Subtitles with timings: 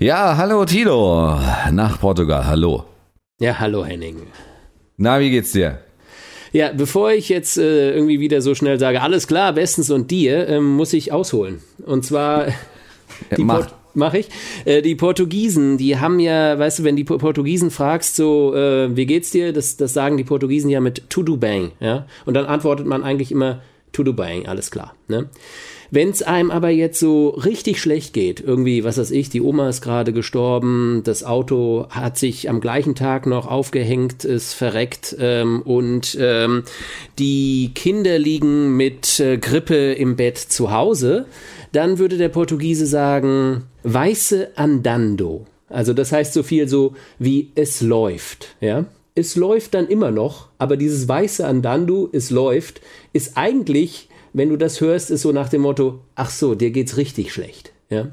[0.00, 1.40] Ja, hallo Tilo,
[1.72, 2.84] nach Portugal, hallo.
[3.40, 4.28] Ja, hallo Henning.
[4.96, 5.80] Na, wie geht's dir?
[6.52, 10.48] Ja, bevor ich jetzt äh, irgendwie wieder so schnell sage, alles klar, bestens und dir,
[10.48, 11.62] ähm, muss ich ausholen.
[11.84, 12.46] Und zwar,
[13.36, 13.56] die mach.
[13.56, 14.28] Port mach ich.
[14.66, 19.06] Äh, die Portugiesen, die haben ja, weißt du, wenn die Portugiesen fragst, so, äh, wie
[19.06, 19.52] geht's dir?
[19.52, 22.06] Das, das sagen die Portugiesen ja mit Tudo Bang, ja.
[22.24, 25.28] Und dann antwortet man eigentlich immer Tudo Bang, alles klar, ne?
[25.90, 29.68] Wenn es einem aber jetzt so richtig schlecht geht, irgendwie, was weiß ich, die Oma
[29.68, 35.62] ist gerade gestorben, das Auto hat sich am gleichen Tag noch aufgehängt, ist verreckt ähm,
[35.62, 36.64] und ähm,
[37.18, 41.24] die Kinder liegen mit äh, Grippe im Bett zu Hause,
[41.72, 45.46] dann würde der Portugiese sagen, weiße andando.
[45.70, 48.84] Also das heißt so viel so wie es läuft, ja
[49.18, 52.80] es läuft dann immer noch, aber dieses weiße Andando, es läuft,
[53.12, 56.96] ist eigentlich wenn du das hörst, ist so nach dem Motto, ach so, dir geht's
[56.96, 57.72] richtig schlecht.
[57.90, 58.08] Ja.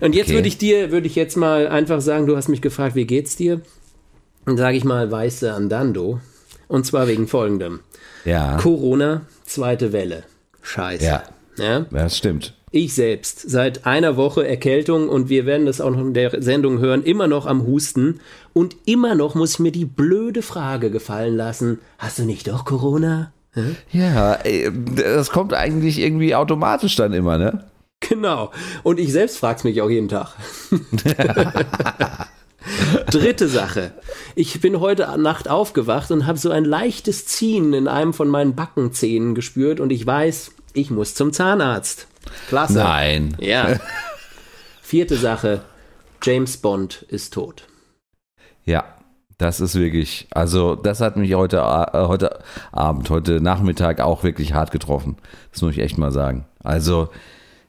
[0.00, 0.34] Und jetzt Okay.
[0.34, 3.36] würde ich dir, würde ich jetzt mal einfach sagen, du hast mich gefragt, wie geht's
[3.36, 3.60] dir?
[4.44, 6.20] Dann sage ich mal weiße Andando.
[6.68, 7.80] Und zwar wegen folgendem.
[8.24, 10.24] Ja, Corona, zweite Welle.
[10.62, 11.04] Scheiße.
[11.04, 11.22] Ja.
[11.58, 11.86] ja.
[11.90, 12.54] das stimmt.
[12.74, 16.78] Ich selbst, seit einer Woche Erkältung und wir werden das auch noch in der Sendung
[16.78, 18.20] hören, immer noch am Husten.
[18.54, 22.64] Und immer noch muss ich mir die blöde Frage gefallen lassen, hast du nicht doch
[22.64, 23.32] Corona?
[23.90, 24.38] Ja,
[24.94, 27.64] das kommt eigentlich irgendwie automatisch dann immer, ne?
[28.00, 28.50] Genau.
[28.82, 30.34] Und ich selbst frag's mich auch jeden Tag.
[33.10, 33.92] Dritte Sache.
[34.34, 38.54] Ich bin heute Nacht aufgewacht und habe so ein leichtes Ziehen in einem von meinen
[38.54, 42.06] Backenzähnen gespürt und ich weiß, ich muss zum Zahnarzt.
[42.48, 42.78] Klasse.
[42.78, 43.36] Nein.
[43.40, 43.78] Ja.
[44.80, 45.62] Vierte Sache.
[46.22, 47.64] James Bond ist tot.
[48.64, 48.84] Ja,
[49.42, 52.38] das ist wirklich, also das hat mich heute, äh, heute
[52.70, 55.16] Abend, heute Nachmittag auch wirklich hart getroffen.
[55.50, 56.44] Das muss ich echt mal sagen.
[56.62, 57.08] Also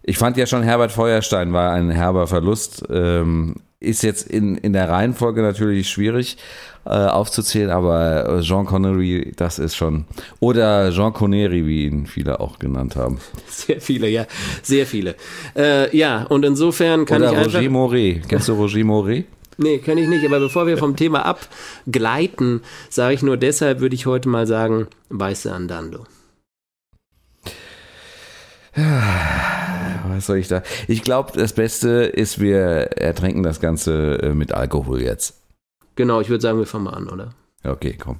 [0.04, 2.84] ich fand ja schon Herbert Feuerstein war ein herber Verlust.
[2.92, 6.38] Ähm, ist jetzt in, in der Reihenfolge natürlich schwierig
[6.86, 10.06] äh, aufzuzählen, aber Jean Connery, das ist schon.
[10.40, 13.20] Oder Jean Connery, wie ihn viele auch genannt haben.
[13.48, 14.26] Sehr viele, ja.
[14.62, 15.16] Sehr viele.
[15.56, 17.60] Äh, ja, und insofern kann Oder ich einfach...
[17.60, 18.30] Roger Moret.
[18.30, 19.26] Kennst du Roger Moret?
[19.58, 20.26] Nee, kann ich nicht.
[20.26, 24.88] Aber bevor wir vom Thema abgleiten, sage ich nur deshalb, würde ich heute mal sagen,
[25.10, 26.06] weiße Andando.
[28.76, 30.64] Was soll ich da?
[30.88, 32.58] Ich glaube, das Beste ist, wir
[32.98, 35.36] ertränken das Ganze äh, mit Alkohol jetzt.
[35.96, 37.34] Genau, ich würde sagen, wir fangen mal an, oder?
[37.64, 38.20] Okay, komm.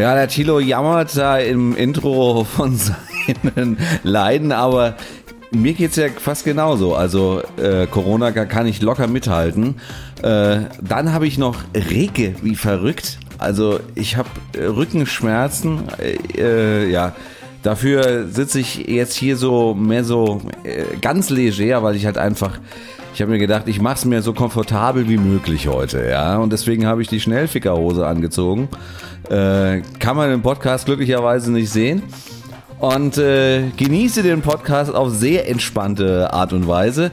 [0.00, 2.74] Ja, der Thilo jammert da im Intro von
[3.44, 4.96] seinen Leiden, aber
[5.50, 6.94] mir geht's ja fast genauso.
[6.94, 9.74] Also äh, Corona kann- ich locker mithalten.
[10.22, 13.18] Äh, dann habe ich noch Rege wie verrückt.
[13.36, 15.80] Also ich habe Rückenschmerzen.
[15.98, 17.14] Äh, äh, ja,
[17.62, 22.58] dafür sitze ich jetzt hier so mehr so äh, ganz leger, weil ich halt einfach
[23.12, 26.38] ich habe mir gedacht, ich mache es mir so komfortabel wie möglich heute, ja.
[26.38, 28.68] Und deswegen habe ich die Schnellfickerhose angezogen.
[29.28, 32.02] Äh, kann man im Podcast glücklicherweise nicht sehen.
[32.78, 37.10] Und äh, genieße den Podcast auf sehr entspannte Art und Weise.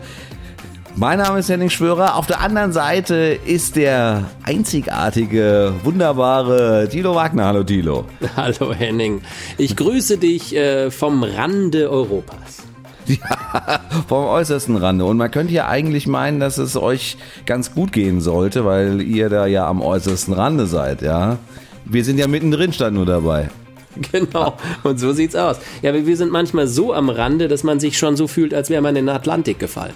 [0.96, 2.16] Mein Name ist Henning Schwörer.
[2.16, 7.46] Auf der anderen Seite ist der einzigartige, wunderbare Tilo Wagner.
[7.46, 8.06] Hallo Tilo.
[8.36, 9.22] Hallo Henning.
[9.58, 12.67] Ich grüße dich äh, vom Rande Europas.
[13.22, 15.06] Ja, vom äußersten Rande.
[15.06, 19.30] Und man könnte ja eigentlich meinen, dass es euch ganz gut gehen sollte, weil ihr
[19.30, 21.38] da ja am äußersten Rande seid, ja.
[21.86, 23.50] Wir sind ja mittendrin, stand nur dabei.
[24.12, 25.58] Genau, und so sieht's aus.
[25.82, 28.70] Ja, aber wir sind manchmal so am Rande, dass man sich schon so fühlt, als
[28.70, 29.96] wäre man in den Atlantik gefallen.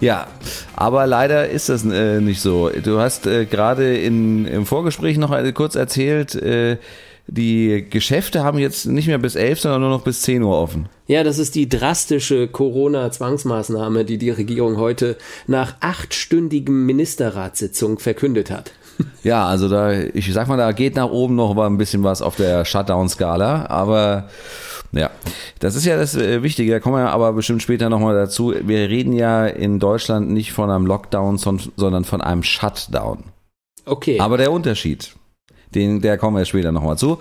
[0.00, 0.26] Ja,
[0.74, 2.70] aber leider ist das äh, nicht so.
[2.82, 6.78] Du hast äh, gerade im Vorgespräch noch äh, kurz erzählt, äh,
[7.26, 10.88] die Geschäfte haben jetzt nicht mehr bis 11, sondern nur noch bis 10 Uhr offen.
[11.06, 15.16] Ja, das ist die drastische Corona-Zwangsmaßnahme, die die Regierung heute
[15.46, 18.72] nach achtstündigen Ministerratssitzung verkündet hat.
[19.24, 22.20] Ja, also da, ich sag mal, da geht nach oben noch mal ein bisschen was
[22.22, 24.28] auf der Shutdown-Skala, aber
[24.92, 25.10] ja,
[25.60, 28.52] das ist ja das äh, Wichtige, da kommen wir aber bestimmt später nochmal dazu.
[28.62, 33.24] Wir reden ja in Deutschland nicht von einem Lockdown, son- sondern von einem Shutdown.
[33.86, 34.20] Okay.
[34.20, 35.14] Aber der Unterschied,
[35.74, 37.18] den, der kommen wir später nochmal zu.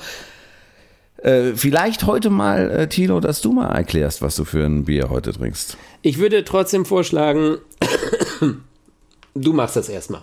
[1.17, 5.09] Äh, vielleicht heute mal, äh, Tilo, dass du mal erklärst, was du für ein Bier
[5.09, 5.77] heute trinkst.
[6.01, 7.57] ich würde trotzdem vorschlagen,
[9.35, 10.21] du machst das erstmal.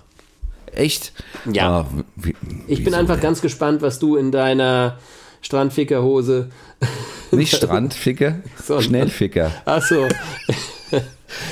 [0.73, 1.13] Echt?
[1.51, 1.81] Ja.
[1.81, 1.87] Ah,
[2.17, 2.35] wie,
[2.67, 4.99] Ich bin einfach ganz gespannt, was du in deiner
[5.41, 6.51] Strandfickerhose.
[7.31, 8.37] Nicht Strandficker,
[8.81, 9.53] Schnellficker.
[9.65, 10.09] Achso.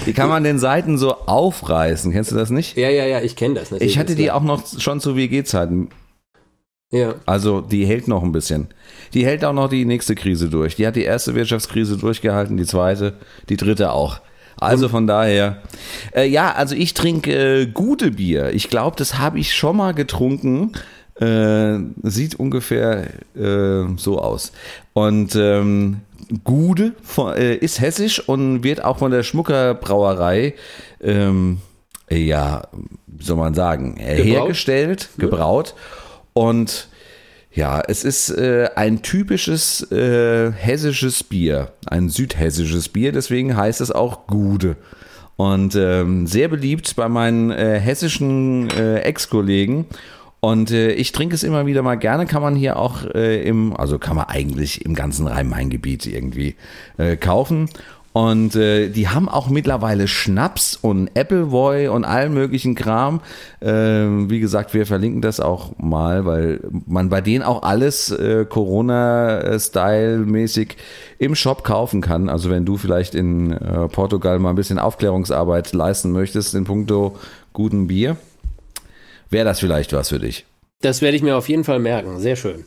[0.06, 2.10] Die kann man den Seiten so aufreißen.
[2.10, 2.76] Kennst du das nicht?
[2.78, 3.92] Ja, ja, ja, ich kenne das natürlich.
[3.92, 5.90] Ich hatte die auch noch schon zu WG-Zeiten.
[6.90, 7.14] Ja.
[7.26, 8.68] Also die hält noch ein bisschen.
[9.12, 10.76] Die hält auch noch die nächste Krise durch.
[10.76, 13.14] Die hat die erste Wirtschaftskrise durchgehalten, die zweite,
[13.48, 14.20] die dritte auch.
[14.58, 15.62] Also von daher,
[16.14, 18.52] äh, ja, also ich trinke äh, gute Bier.
[18.54, 20.72] Ich glaube, das habe ich schon mal getrunken.
[21.20, 24.52] Äh, sieht ungefähr äh, so aus.
[24.92, 26.00] Und ähm,
[26.44, 30.54] Gude von, äh, ist hessisch und wird auch von der Schmucker Brauerei,
[31.02, 31.58] ähm,
[32.10, 32.62] ja,
[33.06, 34.24] wie soll man sagen, Gebraut?
[34.24, 35.74] hergestellt, gebraut.
[36.36, 36.88] Und
[37.50, 43.90] ja, es ist äh, ein typisches äh, hessisches Bier, ein südhessisches Bier, deswegen heißt es
[43.90, 44.76] auch Gude.
[45.36, 49.86] Und ähm, sehr beliebt bei meinen äh, hessischen äh, Ex-Kollegen.
[50.40, 53.74] Und äh, ich trinke es immer wieder mal gerne, kann man hier auch äh, im,
[53.74, 56.56] also kann man eigentlich im ganzen Rhein-Main-Gebiet irgendwie
[57.20, 57.70] kaufen.
[58.16, 63.20] Und äh, die haben auch mittlerweile Schnaps und Appleboy und allen möglichen Kram.
[63.60, 68.46] Ähm, wie gesagt, wir verlinken das auch mal, weil man bei denen auch alles äh,
[68.48, 70.78] Corona-Style-mäßig
[71.18, 72.30] im Shop kaufen kann.
[72.30, 77.18] Also wenn du vielleicht in äh, Portugal mal ein bisschen Aufklärungsarbeit leisten möchtest in puncto
[77.52, 78.16] guten Bier,
[79.28, 80.46] wäre das vielleicht was für dich.
[80.80, 82.18] Das werde ich mir auf jeden Fall merken.
[82.18, 82.64] Sehr schön.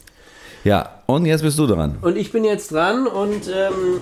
[0.63, 1.97] Ja, und jetzt bist du dran.
[2.01, 4.01] Und ich bin jetzt dran und ähm,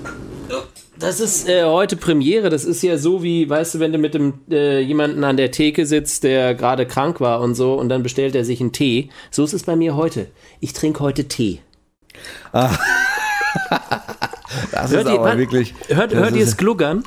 [0.98, 2.50] das ist äh, heute Premiere.
[2.50, 5.51] Das ist ja so wie, weißt du, wenn du mit dem äh, jemanden an der
[5.51, 9.09] Theke sitzt, der gerade krank war und so, und dann bestellt er sich einen Tee.
[9.30, 10.27] So ist es bei mir heute.
[10.59, 11.59] Ich trinke heute Tee.
[14.71, 15.74] Das Hört ist ihr, aber man- wirklich.
[15.88, 17.04] hört, hört ihr es gluggern?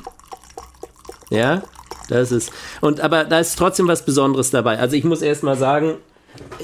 [1.29, 1.63] Ja,
[2.09, 2.51] das ist.
[2.81, 4.77] Und aber da ist trotzdem was Besonderes dabei.
[4.79, 5.95] Also ich muss erst mal sagen,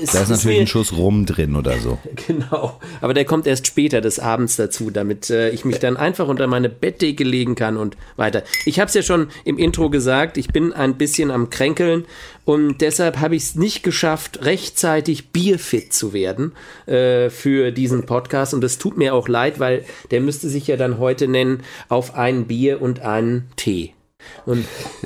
[0.01, 1.97] es Da ist natürlich mir- ein Schuss Rum drin oder so.
[2.27, 6.27] Genau, aber der kommt erst später des Abends dazu, damit äh, ich mich dann einfach
[6.27, 8.43] unter meine Bettdecke legen kann und weiter.
[8.65, 12.05] Ich habe es ja schon im Intro gesagt, ich bin ein bisschen am Kränkeln
[12.45, 16.53] und deshalb habe ich es nicht geschafft, rechtzeitig bierfit zu werden
[16.85, 20.77] äh, für diesen Podcast und das tut mir auch leid, weil der müsste sich ja
[20.77, 23.93] dann heute nennen auf ein Bier und einen Tee.
[24.45, 24.65] Und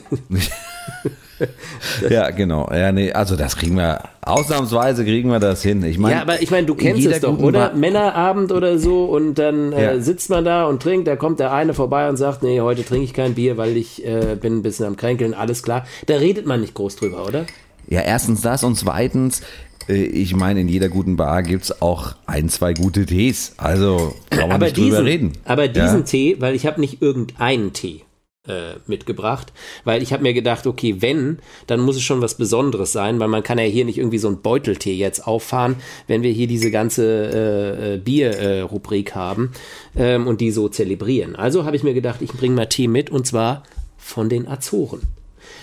[2.09, 2.69] Ja, genau.
[2.73, 5.83] Ja, nee, also das kriegen wir, ausnahmsweise kriegen wir das hin.
[5.83, 7.69] Ich meine, ja, aber ich meine, du kennst es doch, oder?
[7.69, 9.99] Bar- Männerabend oder so und dann äh, Ja.
[10.01, 13.05] sitzt man da und trinkt, da kommt der eine vorbei und sagt, nee, heute trinke
[13.05, 15.85] ich kein Bier, weil ich äh, bin ein bisschen am Kränkeln, alles klar.
[16.07, 17.45] Da redet man nicht groß drüber, oder?
[17.87, 19.41] Ja, erstens das und zweitens,
[19.89, 23.53] äh, ich meine, in jeder guten Bar gibt's auch ein, zwei gute Tees.
[23.57, 25.31] Also kann man aber nicht drüber diesen, reden.
[25.45, 26.05] aber diesen Ja.
[26.05, 28.01] Tee, weil ich habe nicht irgendeinen Tee
[28.47, 29.53] äh, mitgebracht,
[29.83, 33.27] weil ich habe mir gedacht, okay, wenn, dann muss es schon was Besonderes sein, weil
[33.27, 35.75] man kann ja hier nicht irgendwie so einen Beuteltee jetzt auffahren,
[36.07, 39.51] wenn wir hier diese ganze äh, äh, Bier-Rubrik haben
[39.95, 41.35] ähm, und die so zelebrieren.
[41.35, 43.63] Also habe ich mir gedacht, ich bringe mal Tee mit und zwar
[43.97, 45.01] von den Azoren.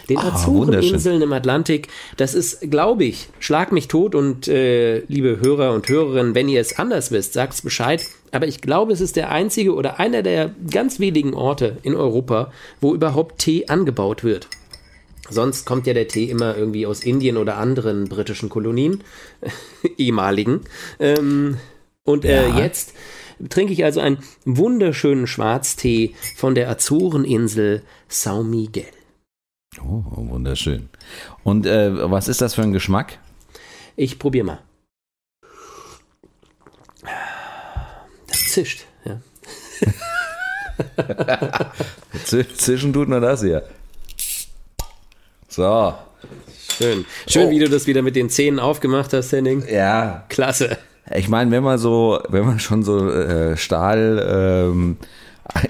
[0.08, 5.38] Den Ah, Azoreninseln im Atlantik, das ist, glaube ich, schlag mich tot und äh, liebe
[5.40, 8.06] Hörer und Hörerinnen, wenn ihr es anders wisst, sagt's Bescheid.
[8.32, 12.52] Aber ich glaube, es ist der einzige oder einer der ganz wenigen Orte in Europa,
[12.80, 14.48] wo überhaupt Tee angebaut wird.
[15.30, 19.04] Sonst kommt ja der Tee immer irgendwie aus Indien oder anderen britischen Kolonien,
[19.98, 20.62] ehemaligen.
[20.98, 21.58] Ähm,
[22.04, 22.58] und äh, Ja.
[22.60, 22.94] jetzt
[23.50, 28.86] trinke ich also einen wunderschönen Schwarztee von der Azoreninsel São Miguel.
[29.76, 30.88] Oh, wunderschön.
[31.44, 33.18] Und äh, was ist das für ein Geschmack?
[33.96, 34.58] Ich probiere mal.
[38.28, 38.84] Das zischt.
[39.04, 39.20] Ja.
[42.24, 43.62] Z zwischen tut man das hier.
[45.48, 45.94] So.
[46.76, 47.04] Schön.
[47.28, 47.50] Schön, Oh.
[47.50, 49.64] wie du das wieder mit den Zähnen aufgemacht hast, Henning.
[49.68, 50.24] Ja.
[50.28, 50.78] Klasse.
[51.14, 54.24] Ich meine, wenn man so, wenn man schon so äh, Stahl
[54.70, 54.96] ähm,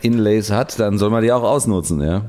[0.03, 2.25] Inlays hat, dann soll man die auch ausnutzen, ja.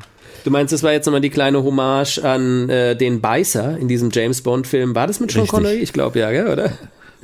[0.49, 4.09] Du meinst, das war jetzt nochmal die kleine Hommage an äh, den Beißer in diesem
[4.09, 4.95] James Bond-Film.
[4.95, 5.55] War das mit Sean Richtig.
[5.55, 5.75] Connery?
[5.75, 6.71] Ich glaube ja, gell, oder?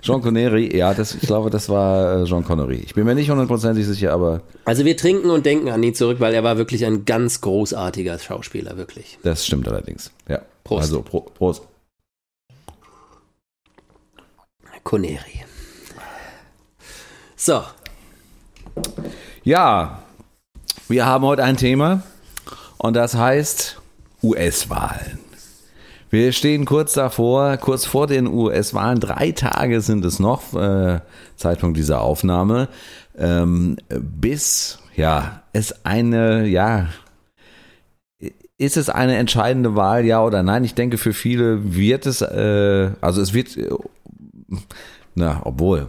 [0.03, 2.83] Jean Connery, ja, das, ich glaube, das war äh, Jean Connery.
[2.85, 6.19] Ich bin mir nicht hundertprozentig sicher, aber Also wir trinken und denken an ihn zurück,
[6.19, 9.17] weil er war wirklich ein ganz großartiger Schauspieler, wirklich.
[9.23, 10.11] das stimmt allerdings.
[10.29, 10.41] Ja.
[10.63, 10.83] Prost.
[10.83, 11.63] Also, Pro, Prost.
[14.83, 15.45] Coneri.
[17.35, 17.63] So.
[19.43, 20.03] Ja,
[20.87, 22.03] wir haben heute ein Thema
[22.77, 23.81] und das heißt
[24.23, 25.19] US-Wahlen.
[26.09, 28.99] Wir stehen kurz davor, kurz vor den US-Wahlen.
[28.99, 31.01] Drei Tage sind es noch, äh,
[31.35, 32.69] Zeitpunkt dieser Aufnahme,
[33.17, 36.87] ähm, bis ja es eine ja
[38.57, 40.63] ist es eine entscheidende Wahl, ja oder nein?
[40.63, 43.69] Ich denke, für viele wird es, äh, also es wird, äh,
[45.13, 45.87] na, obwohl.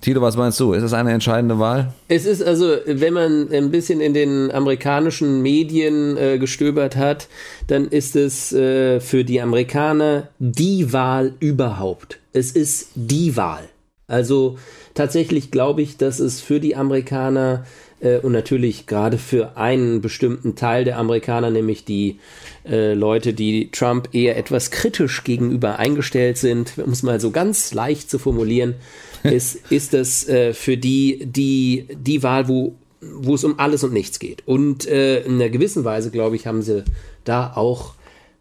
[0.00, 0.72] Tilo, was meinst du?
[0.72, 1.92] Ist es eine entscheidende Wahl?
[2.08, 7.28] Es ist also, wenn man ein bisschen in den amerikanischen Medien äh, gestöbert hat,
[7.66, 12.18] dann ist es äh, für die Amerikaner die Wahl überhaupt.
[12.32, 13.68] Es ist die Wahl.
[14.06, 14.58] Also
[14.94, 17.64] tatsächlich glaube ich, dass es für die Amerikaner
[18.00, 22.18] äh, und natürlich gerade für einen bestimmten Teil der Amerikaner, nämlich die
[22.66, 27.74] äh, Leute, die Trump eher etwas kritisch gegenüber eingestellt sind, um es mal so ganz
[27.74, 28.74] leicht zu formulieren,
[29.22, 33.92] ist, ist das äh, für die, die, die Wahl, wo, wo es um alles und
[33.92, 34.46] nichts geht.
[34.46, 36.84] Und äh, in einer gewissen Weise, glaube ich, haben sie
[37.24, 37.94] da auch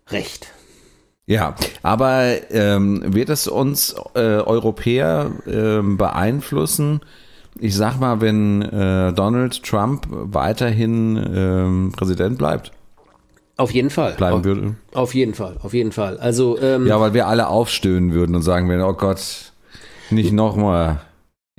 [0.10, 0.51] recht.
[1.25, 7.01] Ja, aber ähm, wird es uns äh, Europäer äh, beeinflussen?
[7.60, 12.72] Ich sag mal, wenn äh, Donald Trump weiterhin ähm, Präsident bleibt.
[13.57, 14.13] Auf jeden Fall.
[14.13, 14.75] Bleiben auf, würde.
[14.93, 16.17] Auf jeden Fall, auf jeden Fall.
[16.17, 19.51] Also ähm, Ja, weil wir alle aufstöhnen würden und sagen würden, oh Gott,
[20.09, 21.01] nicht nochmal.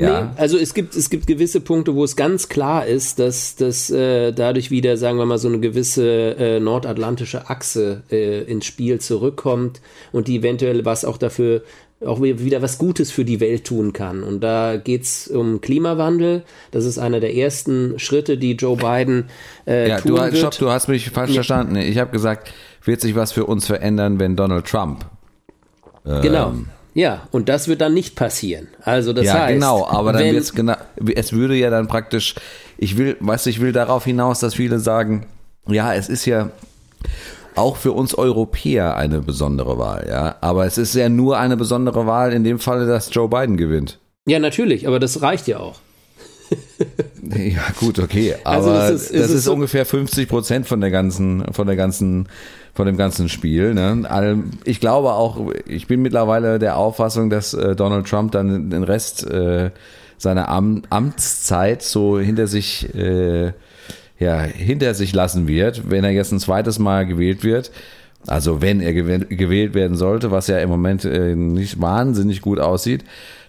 [0.01, 0.23] Ja.
[0.23, 3.91] Nee, also es gibt, es gibt gewisse Punkte, wo es ganz klar ist, dass, dass
[3.91, 9.01] äh, dadurch wieder, sagen wir mal, so eine gewisse äh, nordatlantische Achse äh, ins Spiel
[9.01, 9.81] zurückkommt
[10.13, 11.63] und die eventuell was auch dafür
[12.07, 14.23] auch wieder was Gutes für die Welt tun kann.
[14.23, 16.45] Und da geht's um Klimawandel.
[16.71, 19.25] Das ist einer der ersten Schritte, die Joe Biden
[19.67, 20.37] äh, ja, tun du, wird.
[20.37, 21.75] stopp, du hast mich falsch verstanden.
[21.75, 22.53] Ich habe gesagt,
[22.85, 25.07] wird sich was für uns verändern, wenn Donald Trump.
[26.07, 26.55] ähm, Genau.
[26.99, 28.67] Ja, und das wird dann nicht passieren.
[28.83, 30.75] Also das ja, heißt, genau, aber dann wird's genau,
[31.15, 32.35] es würde ja dann praktisch,
[32.77, 35.25] ich will, weißt du, ich will darauf hinaus, dass viele sagen,
[35.69, 36.51] ja, es ist ja
[37.55, 42.09] auch für uns Europäer eine besondere Wahl, ja, aber es ist ja nur eine besondere
[42.09, 44.01] Wahl in dem Falle, dass Joe Biden gewinnt.
[44.27, 45.79] Ja, natürlich, aber das reicht ja auch.
[47.23, 50.91] Ja, gut, okay, Also aber es ist- das ist, ist ungefähr 50 Prozent von der
[50.91, 52.29] ganzen, von der ganzen,
[52.79, 53.75] von dem ganzen Spiel.
[53.75, 54.45] Ne?
[54.63, 59.29] Ich glaube auch, ich bin mittlerweile der Auffassung, dass äh, Donald Trump dann den Rest
[59.29, 59.73] äh,
[60.17, 63.47] seiner Am Amtszeit so hinter sich, äh,
[64.21, 67.73] ja, hinter sich lassen wird, wenn er jetzt ein zweites Mal gewählt wird.
[68.29, 72.61] Also wenn er gewäh- gewählt werden sollte, was ja im Moment äh, nicht wahnsinnig gut
[72.61, 73.05] aussieht.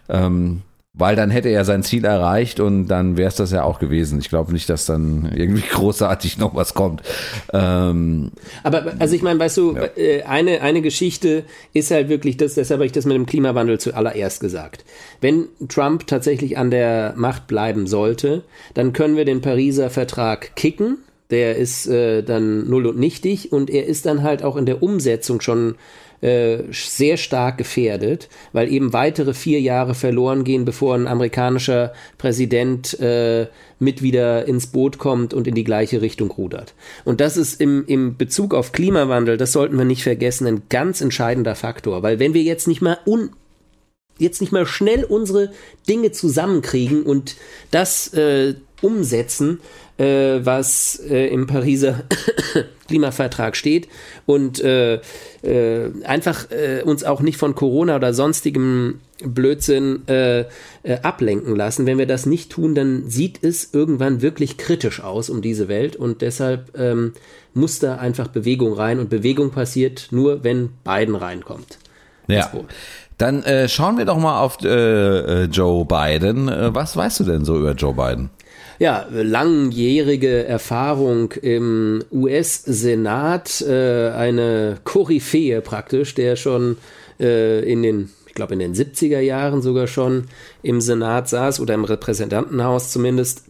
[0.09, 0.63] Ähm,
[0.99, 4.19] weil dann hätte er sein Ziel erreicht und dann wäre es das ja auch gewesen.
[4.19, 7.01] Ich glaube nicht, dass dann irgendwie großartig noch was kommt.
[7.53, 8.31] Ähm,
[8.63, 12.79] Aber also ich meine, weißt du, äh, eine, eine Geschichte ist halt wirklich das, deshalb
[12.79, 14.83] habe ich das mit dem Klimawandel zuallererst gesagt.
[15.21, 20.97] Wenn Trump tatsächlich an der Macht bleiben sollte, dann können wir den Pariser Vertrag kicken.
[21.31, 24.83] Der ist äh, dann null und nichtig und er ist dann halt auch in der
[24.83, 25.75] Umsetzung schon
[26.21, 32.99] äh, sehr stark gefährdet, weil eben weitere vier Jahre verloren gehen, bevor ein amerikanischer Präsident
[32.99, 33.47] äh,
[33.79, 36.73] mit wieder ins Boot kommt und in die gleiche Richtung rudert.
[37.05, 41.01] Und das ist im, im Bezug auf Klimawandel, das sollten wir nicht vergessen, ein ganz
[41.01, 43.29] entscheidender Faktor, weil wenn wir jetzt nicht mal un
[44.17, 45.53] jetzt nicht mal schnell unsere
[45.87, 47.37] Dinge zusammenkriegen und
[47.71, 49.61] das äh, umsetzen,
[49.99, 52.03] äh, was äh, im Pariser
[52.87, 53.89] Klimavertrag steht
[54.25, 55.01] und äh,
[55.43, 60.45] äh, einfach äh, uns auch nicht von Corona oder sonstigem Blödsinn äh,
[61.03, 61.85] ablenken lassen.
[61.85, 65.97] Wenn wir das nicht tun, dann sieht es irgendwann wirklich kritisch aus um diese Welt
[65.97, 67.13] und deshalb ähm,
[67.53, 71.77] muss da einfach Bewegung rein und Bewegung passiert nur, wenn Biden reinkommt.
[72.27, 72.49] ja.
[73.17, 76.47] Dann schauen wir doch mal auf Joe Biden.
[76.73, 78.29] Was weißt du denn so über Joe Biden?
[78.79, 86.77] Ja, langjährige Erfahrung im US-Senat, äh, eine Koryphäe praktisch, der schon
[87.19, 90.27] äh, in den, ich glaube in den 70er Jahren sogar schon
[90.63, 93.43] im Senat saß oder im Repräsentantenhaus zumindest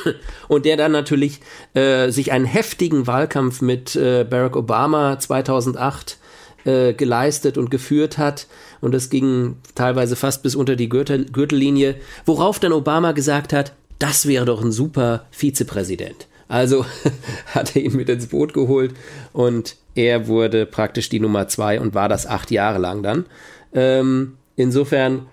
[0.48, 1.40] und der dann natürlich
[1.74, 6.16] äh, sich einen heftigen Wahlkampf mit äh, Barack Obama 2008
[6.64, 8.46] äh, geleistet und geführt hat.
[8.80, 13.72] Und das ging teilweise fast bis unter die Gürtel Gürtellinie, worauf dann Obama gesagt hat,
[13.98, 16.26] das wäre doch ein super Vizepräsident.
[16.48, 16.84] Also
[17.54, 18.94] hat er ihn mit ins Boot geholt
[19.32, 23.24] und er wurde praktisch die Nummer zwei und war das acht Jahre lang dann.
[23.72, 25.26] Ähm, insofern,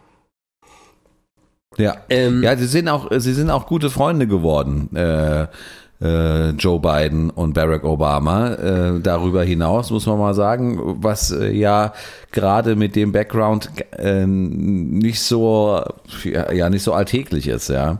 [1.77, 1.97] Ja.
[2.09, 4.95] ähm, Ja, sie sind auch, sie sind auch gute Freunde geworden.
[4.95, 5.47] Äh,
[6.01, 8.53] äh, Joe Biden und Barack Obama.
[8.55, 11.93] Äh, darüber hinaus muss man mal sagen, was äh, ja
[12.31, 15.81] gerade mit dem Background äh, nicht so
[16.51, 17.69] ja nicht so alltäglich ist.
[17.69, 17.99] Ja,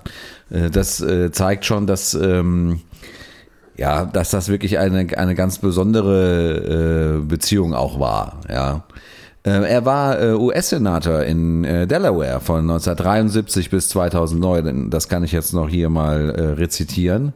[0.72, 2.81] das äh, zeigt schon, dass ähm,
[3.75, 8.41] ja, dass das wirklich eine eine ganz besondere äh, Beziehung auch war.
[8.50, 8.83] Ja.
[9.43, 14.89] Äh, er war äh, US-Senator in äh, Delaware von 1973 bis 2009.
[14.89, 17.33] Das kann ich jetzt noch hier mal rezitieren.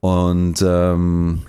[0.00, 1.42] Und ähm,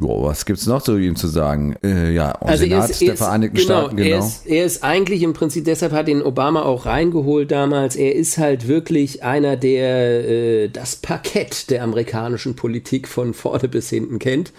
[0.00, 1.74] Jo, was gibt's noch zu ihm zu sagen?
[1.82, 4.08] Äh, ja, also Senat ist, der ist, Vereinigten genau, Staaten, genau.
[4.08, 7.96] Er ist, er ist eigentlich im Prinzip, deshalb hat ihn Obama auch reingeholt damals.
[7.96, 13.90] Er ist halt wirklich einer, der äh, das Parkett der amerikanischen Politik von vorne bis
[13.90, 14.52] hinten kennt.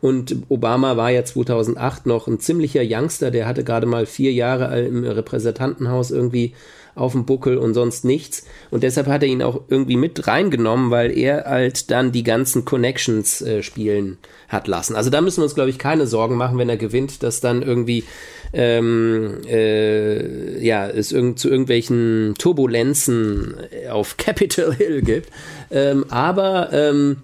[0.00, 4.80] Und Obama war ja 2008 noch ein ziemlicher Youngster, der hatte gerade mal vier Jahre
[4.80, 6.54] im Repräsentantenhaus irgendwie
[6.96, 8.44] auf dem Buckel und sonst nichts.
[8.70, 12.64] Und deshalb hat er ihn auch irgendwie mit reingenommen, weil er halt dann die ganzen
[12.64, 14.96] Connections äh, spielen hat lassen.
[14.96, 17.62] Also da müssen wir uns, glaube ich, keine Sorgen machen, wenn er gewinnt, dass dann
[17.62, 18.04] irgendwie
[18.52, 23.56] ähm, äh, ja, es irg zu irgendwelchen Turbulenzen
[23.90, 25.30] auf Capitol Hill gibt.
[25.70, 27.18] Ähm, aber ähm,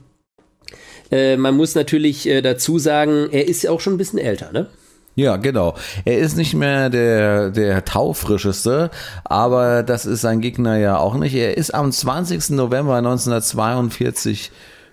[1.10, 4.52] äh, man muss natürlich äh, dazu sagen, er ist ja auch schon ein bisschen älter,
[4.52, 4.68] ne?
[5.14, 5.74] Ja, genau.
[6.04, 8.90] Er ist nicht mehr der, der taufrischeste,
[9.24, 11.34] aber das ist sein Gegner ja auch nicht.
[11.34, 12.50] Er ist am 20.
[12.50, 14.50] November 1942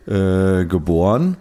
[0.07, 1.37] äh, geboren.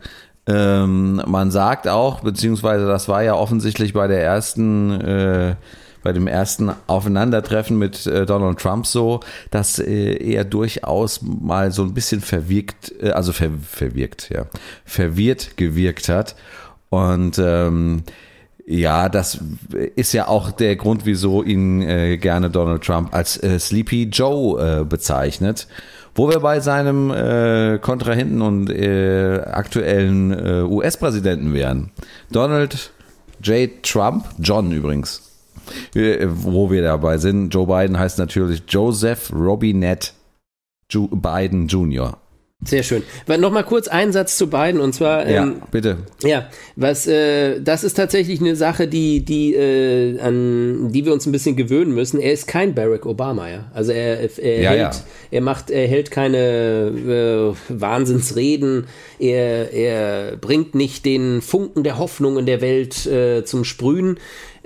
[0.46, 5.56] Ähm, man sagt auch, beziehungsweise das war ja offensichtlich bei der ersten äh,
[6.02, 9.20] bei dem ersten Aufeinandertreffen mit äh, Donald Trump so,
[9.50, 14.46] dass äh, er durchaus mal so ein bisschen verwirkt, äh, also ver, verwirkt, ja,
[14.84, 16.36] verwirrt gewirkt hat.
[16.88, 18.04] Und ähm,
[18.70, 19.38] ja, das
[19.96, 24.80] ist ja auch der Grund, wieso ihn äh, gerne Donald Trump als äh, Sleepy Joe
[24.80, 25.68] äh, bezeichnet.
[26.14, 31.92] Wo wir bei seinem äh, Kontrahenten und äh, aktuellen äh, US-Präsidenten wären.
[32.30, 32.92] Donald
[33.42, 33.70] J.
[33.82, 35.22] Trump, John übrigens.
[35.94, 37.54] Wo wir dabei sind.
[37.54, 40.10] Joe Biden heißt natürlich Joseph Robinette
[40.92, 42.18] Biden Jr.
[42.64, 43.04] Sehr schön.
[43.28, 45.28] Nochmal kurz einen Satz zu beiden und zwar.
[45.28, 45.98] Ja, ähm, bitte.
[46.24, 51.24] Ja, was, äh, das ist tatsächlich eine Sache, die, die, äh, an die wir uns
[51.26, 52.20] ein bisschen gewöhnen müssen.
[52.20, 53.70] Er ist kein Barack Obama, ja.
[53.72, 54.90] Also er, er ja, hält, ja.
[55.30, 58.88] er macht, er hält keine äh, Wahnsinnsreden.
[59.20, 64.18] Er, er bringt nicht den Funken der Hoffnung in der Welt äh, zum Sprühen.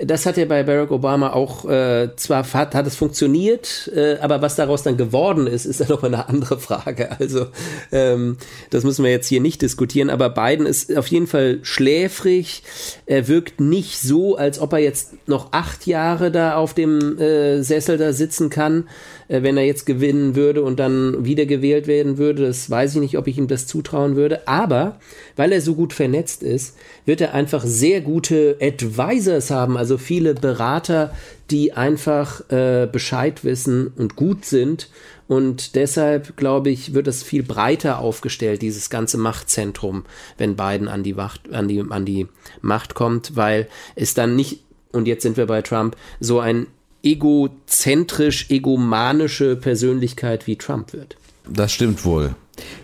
[0.05, 4.41] Das hat ja bei Barack Obama auch äh, zwar hat, hat es funktioniert, äh, aber
[4.41, 7.09] was daraus dann geworden ist, ist ja noch eine andere Frage.
[7.19, 7.47] Also
[7.91, 8.37] ähm,
[8.69, 10.09] das müssen wir jetzt hier nicht diskutieren.
[10.09, 12.63] Aber Biden ist auf jeden Fall schläfrig.
[13.05, 17.61] Er wirkt nicht so, als ob er jetzt noch acht Jahre da auf dem äh,
[17.61, 18.87] Sessel da sitzen kann,
[19.27, 22.45] wenn er jetzt gewinnen würde und dann wieder gewählt werden würde.
[22.45, 24.47] Das weiß ich nicht, ob ich ihm das zutrauen würde.
[24.47, 24.99] Aber
[25.35, 30.33] weil er so gut vernetzt ist, wird er einfach sehr gute Advisors haben, also viele
[30.33, 31.13] Berater,
[31.51, 34.89] die einfach äh, Bescheid wissen und gut sind.
[35.27, 40.05] Und deshalb, glaube ich, wird es viel breiter aufgestellt, dieses ganze Machtzentrum,
[40.37, 42.27] wenn Biden an die, Wacht, an die, an die
[42.61, 46.67] Macht kommt, weil es dann nicht, und jetzt sind wir bei Trump, so ein
[47.03, 51.17] egozentrisch, egomanische Persönlichkeit wie Trump wird.
[51.47, 52.35] Das stimmt wohl.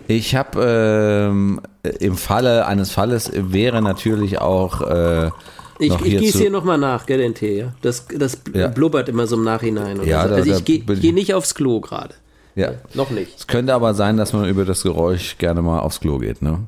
[0.08, 1.60] Ich habe ähm,
[2.00, 4.82] im Falle eines Falles wäre natürlich auch.
[4.82, 5.30] Äh,
[5.78, 7.72] ich, ich gieße hier nochmal nach, gell, den Tee, ja?
[7.80, 8.68] Das, das ja.
[8.68, 10.04] blubbert immer so im Nachhinein.
[10.04, 10.34] ja, so.
[10.34, 12.14] Also da, ich gehe geh nicht aufs Klo gerade.
[12.54, 12.72] Ja.
[12.94, 13.38] Noch nicht.
[13.38, 16.42] Es könnte aber sein, dass man über das Geräusch gerne mal aufs Klo geht.
[16.42, 16.66] Ne?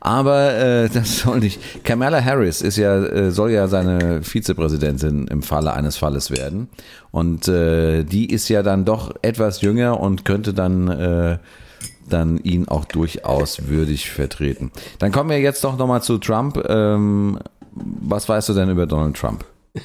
[0.00, 1.84] Aber äh, das soll nicht.
[1.84, 6.68] Kamala Harris ist ja, äh, soll ja seine Vizepräsidentin im Falle eines Falles werden.
[7.10, 11.38] Und äh, die ist ja dann doch etwas jünger und könnte dann äh,
[12.08, 14.70] dann ihn auch durchaus würdig vertreten.
[14.98, 16.62] Dann kommen wir jetzt doch nochmal zu Trump.
[16.68, 17.38] Ähm,
[17.74, 19.44] was weißt du denn über Donald Trump?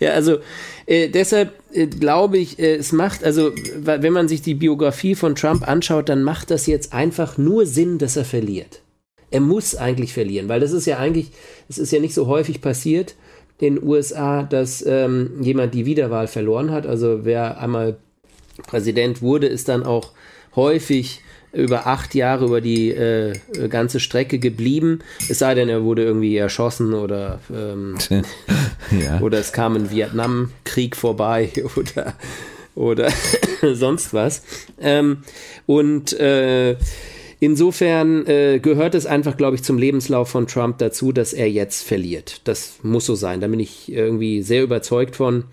[0.00, 0.38] Ja, also
[0.86, 5.34] äh, deshalb äh, glaube ich, äh, es macht, also wenn man sich die Biografie von
[5.34, 8.80] Trump anschaut, dann macht das jetzt einfach nur Sinn, dass er verliert.
[9.30, 11.32] Er muss eigentlich verlieren, weil das ist ja eigentlich,
[11.68, 13.14] es ist ja nicht so häufig passiert
[13.58, 16.86] in den USA, dass ähm, jemand die Wiederwahl verloren hat.
[16.86, 17.96] Also wer einmal
[18.66, 20.12] Präsident wurde, ist dann auch
[20.54, 21.20] häufig
[21.54, 23.34] über acht Jahre über die äh,
[23.68, 25.00] ganze Strecke geblieben.
[25.28, 27.96] Es sei denn, er wurde irgendwie erschossen oder, ähm,
[28.90, 29.20] ja.
[29.20, 32.14] oder es kam ein Vietnamkrieg vorbei oder,
[32.74, 33.08] oder
[33.74, 34.42] sonst was.
[34.80, 35.18] Ähm,
[35.66, 36.76] und äh,
[37.40, 41.82] Insofern äh, gehört es einfach, glaube ich, zum Lebenslauf von Trump dazu, dass er jetzt
[41.86, 42.40] verliert.
[42.44, 43.42] Das muss so sein.
[43.42, 45.44] Da bin ich irgendwie sehr überzeugt von,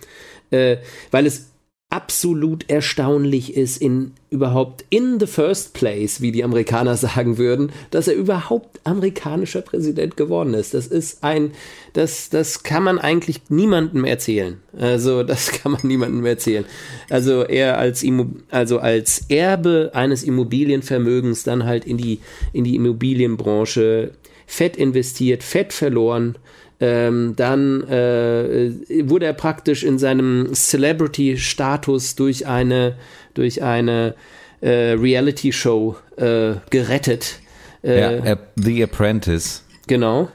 [0.52, 0.78] äh,
[1.10, 1.51] weil es
[1.92, 8.08] absolut erstaunlich ist in überhaupt in the first place, wie die Amerikaner sagen würden, dass
[8.08, 10.74] er überhaupt amerikanischer Präsident geworden ist.
[10.74, 11.52] Das ist ein,
[11.92, 14.58] das, das kann man eigentlich niemandem erzählen.
[14.76, 16.66] Also das kann man niemandem erzählen.
[17.10, 18.06] Also er als
[18.50, 22.22] also als Erbe eines Immobilienvermögens dann halt in die
[22.54, 24.12] in die Immobilienbranche
[24.48, 26.38] fett investiert, fett verloren
[26.82, 28.72] ähm, dann äh,
[29.08, 32.96] wurde er praktisch in seinem Celebrity-Status durch eine,
[33.36, 34.16] durch eine
[34.62, 37.40] äh, Reality-Show äh, gerettet.
[37.84, 39.64] Äh, ja, The Apprentice.
[39.86, 40.30] Genau,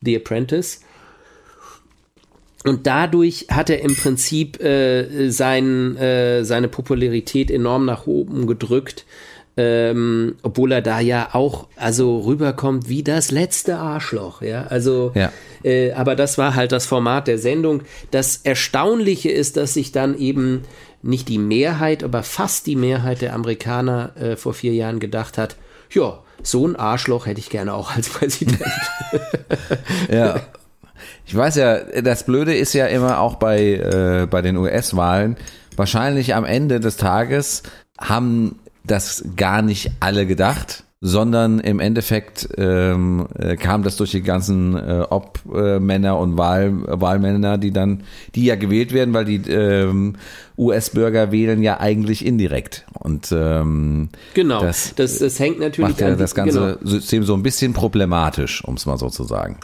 [0.00, 0.80] The Apprentice.
[2.64, 9.04] Und dadurch hat er im Prinzip äh, sein, äh, seine Popularität enorm nach oben gedrückt
[9.58, 14.68] ähm, obwohl er da ja auch also rüberkommt wie das letzte Arschloch, ja.
[14.68, 15.32] Also, ja.
[15.64, 17.82] Äh, aber das war halt das Format der Sendung.
[18.12, 20.62] Das Erstaunliche ist, dass sich dann eben
[21.02, 25.56] nicht die Mehrheit, aber fast die Mehrheit der Amerikaner äh, vor vier Jahren gedacht hat,
[25.90, 28.62] ja, so ein Arschloch hätte ich gerne auch als Präsident.
[30.08, 30.40] ja.
[31.26, 35.36] Ich weiß ja, das Blöde ist ja immer auch bei, äh, bei den US-Wahlen,
[35.74, 37.64] wahrscheinlich am Ende des Tages
[38.00, 38.60] haben
[38.90, 44.74] das gar nicht alle gedacht, sondern im Endeffekt ähm, äh, kam das durch die ganzen
[44.74, 48.02] äh, Obmänner und Wahl, Wahlmänner, die dann,
[48.34, 50.16] die ja gewählt werden, weil die ähm,
[50.56, 52.84] US-Bürger wählen ja eigentlich indirekt.
[52.94, 56.90] Und ähm, genau, das, das, das hängt natürlich macht ja an das ganze genau.
[56.90, 59.58] System so ein bisschen problematisch, um es mal so zu sagen.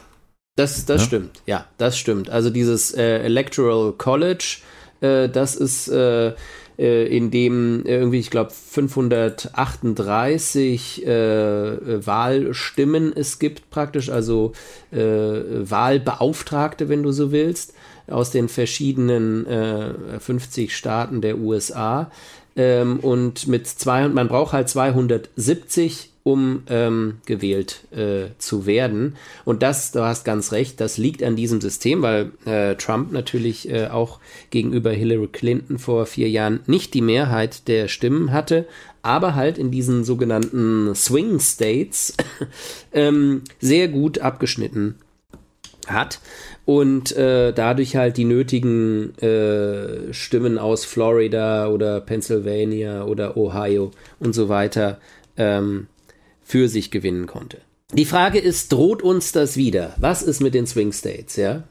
[0.54, 1.06] Das, das ja?
[1.06, 2.30] stimmt, ja, das stimmt.
[2.30, 4.58] Also dieses äh, Electoral College,
[5.00, 6.32] äh, das ist äh,
[6.76, 14.52] in dem irgendwie, ich glaube, 538 äh, Wahlstimmen es gibt praktisch, also
[14.90, 17.74] äh, Wahlbeauftragte, wenn du so willst,
[18.08, 22.10] aus den verschiedenen äh, 50 Staaten der USA.
[22.56, 29.14] Ähm, und mit 200, man braucht halt 270 um ähm, gewählt äh, zu werden.
[29.44, 33.68] Und das, du hast ganz recht, das liegt an diesem System, weil äh, Trump natürlich
[33.70, 38.66] äh, auch gegenüber Hillary Clinton vor vier Jahren nicht die Mehrheit der Stimmen hatte,
[39.02, 42.16] aber halt in diesen sogenannten Swing States
[42.94, 44.96] ähm, sehr gut abgeschnitten
[45.86, 46.20] hat
[46.64, 54.34] und äh, dadurch halt die nötigen äh, Stimmen aus Florida oder Pennsylvania oder Ohio und
[54.34, 54.98] so weiter
[55.36, 55.88] ähm,
[56.54, 57.58] für sich gewinnen konnte.
[57.94, 59.92] Die Frage ist, droht uns das wieder?
[59.98, 61.64] Was ist mit den Swing States, ja?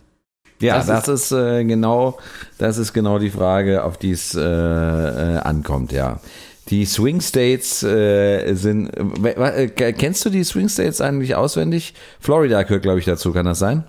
[0.60, 2.17] Ja, das, das ist, ist äh, genau,
[2.58, 6.19] das ist genau die Frage, auf die es äh, äh, ankommt, ja.
[6.67, 8.89] Die Swing States äh, sind.
[9.24, 11.93] Äh, kennst du die Swing States eigentlich auswendig?
[12.19, 13.32] Florida gehört, glaube ich, dazu.
[13.32, 13.86] Kann das sein?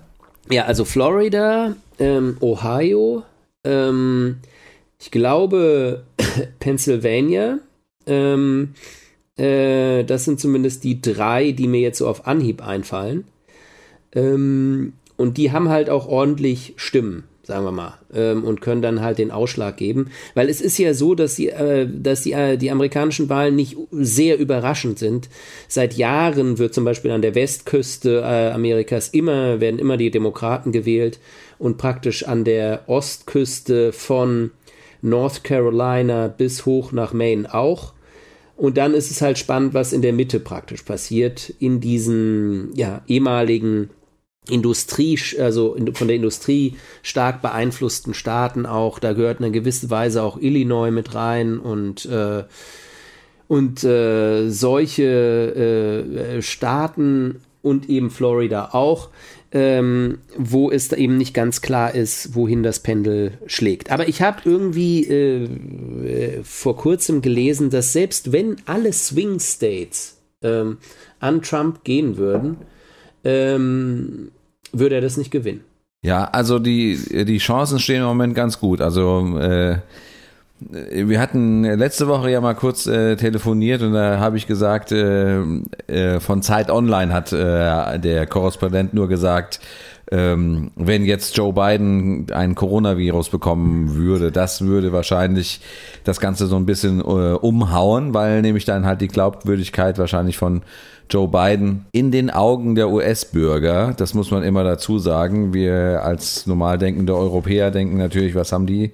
[0.49, 3.23] Ja, also Florida, ähm, Ohio,
[3.65, 4.37] ähm,
[4.97, 6.05] ich glaube
[6.59, 7.59] Pennsylvania,
[8.07, 8.75] ähm,
[9.37, 13.25] äh, das sind zumindest die drei, die mir jetzt so auf Anhieb einfallen.
[14.13, 19.01] Ähm, und die haben halt auch ordentlich Stimmen, sagen wir mal, ähm, und können dann
[19.01, 20.09] halt den Ausschlag geben.
[20.33, 23.77] Weil es ist ja so, dass die, äh, dass die, äh, die amerikanischen Wahlen nicht
[23.91, 25.29] sehr überraschend sind.
[25.67, 30.71] Seit Jahren wird zum Beispiel an der Westküste äh, Amerikas immer, werden immer die Demokraten
[30.71, 31.19] gewählt
[31.59, 34.51] und praktisch an der Ostküste von
[35.01, 37.94] North Carolina bis hoch nach Maine auch.
[38.57, 43.01] Und dann ist es halt spannend, was in der Mitte praktisch passiert, in diesen ja,
[43.07, 43.89] ehemaligen
[44.49, 48.99] Industrie, also von der Industrie stark beeinflussten Staaten auch.
[48.99, 52.43] Da gehört in einer gewissen Weise auch Illinois mit rein und äh,
[53.47, 55.03] und äh, solche
[56.37, 59.09] äh, Staaten und eben Florida auch
[59.55, 63.89] ähm, wo es eben nicht ganz klar ist, wohin das Pendel schlägt.
[63.89, 70.17] Aber ich habe irgendwie äh, äh, vor kurzem gelesen, dass selbst wenn alle Swing States
[70.41, 70.77] ähm,
[71.21, 72.57] an Trump gehen würden,
[73.23, 74.31] ähm,
[74.73, 75.63] würde er das nicht gewinnen.
[76.03, 78.81] Ja, also die, die Chancen stehen im Moment ganz gut.
[78.81, 79.77] Also äh,
[80.59, 85.41] wir hatten letzte Woche ja mal kurz äh, telefoniert und da habe ich gesagt, äh,
[85.87, 89.59] äh, von Zeit Online hat äh, der Korrespondent nur gesagt,
[90.11, 95.59] ähm, wenn jetzt Joe Biden ein Coronavirus bekommen würde, das würde wahrscheinlich
[96.03, 100.61] das Ganze so ein bisschen äh, umhauen, weil nämlich dann halt die Glaubwürdigkeit wahrscheinlich von
[101.09, 106.47] Joe Biden in den Augen der US-Bürger, das muss man immer dazu sagen, wir als
[106.47, 108.91] normal denkende Europäer denken natürlich, was haben die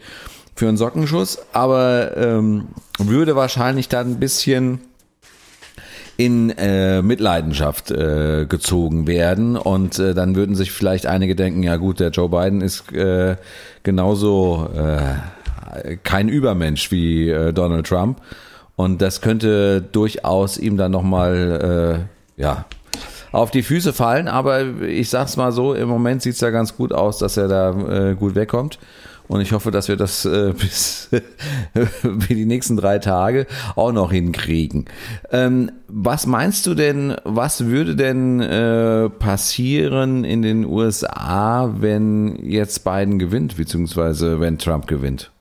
[0.61, 2.67] für einen Sockenschuss, aber ähm,
[2.99, 4.79] würde wahrscheinlich dann ein bisschen
[6.17, 11.77] in äh, Mitleidenschaft äh, gezogen werden und äh, dann würden sich vielleicht einige denken, ja
[11.77, 13.37] gut, der Joe Biden ist äh,
[13.81, 18.21] genauso äh, kein Übermensch wie äh, Donald Trump.
[18.75, 22.05] Und das könnte durchaus ihm dann nochmal,
[22.37, 22.65] äh, ja,
[23.31, 24.27] auf die Füße fallen.
[24.27, 28.13] Aber ich sag's mal so, im Moment sieht's ja ganz gut aus, dass er da
[28.13, 28.77] gut wegkommt.
[29.31, 31.09] Und ich hoffe, dass wir das äh, bis
[32.29, 34.85] die nächsten drei Tage auch noch hinkriegen.
[35.31, 42.83] Ähm, was meinst du denn, was würde denn äh, passieren in den USA, wenn jetzt
[42.83, 45.31] Biden gewinnt, beziehungsweise wenn Trump gewinnt?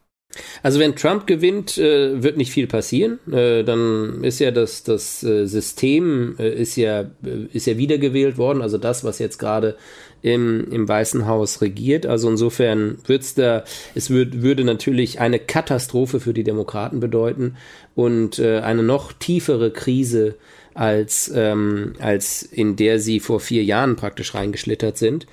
[0.63, 3.19] Also wenn Trump gewinnt, äh, wird nicht viel passieren.
[3.33, 8.39] Äh, dann ist ja das, das äh, System äh, ist ja, äh, ist ja wiedergewählt
[8.39, 9.77] worden, also das, was jetzt gerade
[10.23, 12.07] im, im Weißen Haus regiert.
[12.07, 17.57] Also insofern wird's da, es würd, würde natürlich eine Katastrophe für die Demokraten bedeuten
[17.95, 20.37] und äh, eine noch tiefere Krise
[20.75, 25.27] als, ähm, als in der sie vor vier Jahren praktisch reingeschlittert sind.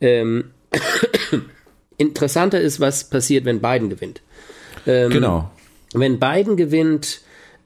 [0.00, 0.50] Ähm,
[1.96, 4.22] interessanter ist, was passiert, wenn Biden gewinnt.
[4.86, 5.50] Ähm, genau.
[5.94, 7.20] Wenn Biden gewinnt,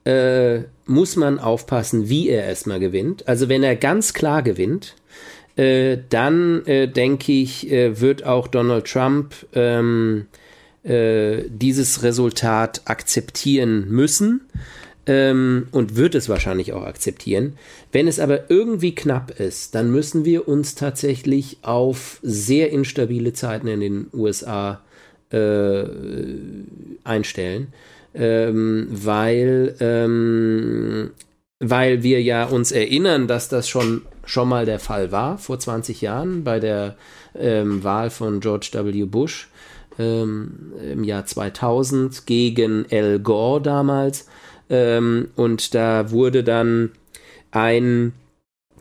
[0.05, 3.29] äh, muss man aufpassen, wie er erstmal gewinnt.
[3.29, 4.97] Also wenn er ganz klar gewinnt,
[5.57, 10.27] äh, dann äh, denke ich, äh, wird auch Donald Trump ähm,
[10.85, 14.43] äh, dieses Resultat akzeptieren müssen
[15.07, 17.55] ähm, und wird es wahrscheinlich auch akzeptieren.
[17.91, 23.67] Wenn es aber irgendwie knapp ist, dann müssen wir uns tatsächlich auf sehr instabile Zeiten
[23.67, 24.83] in den USA
[25.31, 25.85] äh,
[27.05, 27.69] einstellen,
[28.15, 31.11] ähm, weil ähm,
[31.65, 36.01] weil wir ja uns erinnern, dass das schon, schon mal der Fall war, vor 20
[36.01, 36.97] Jahren, bei der
[37.39, 39.05] ähm, Wahl von George W.
[39.05, 39.49] Bush
[39.99, 44.27] ähm, im Jahr 2000 gegen Al Gore damals.
[44.71, 46.93] Ähm, und da wurde dann
[47.51, 48.13] ein,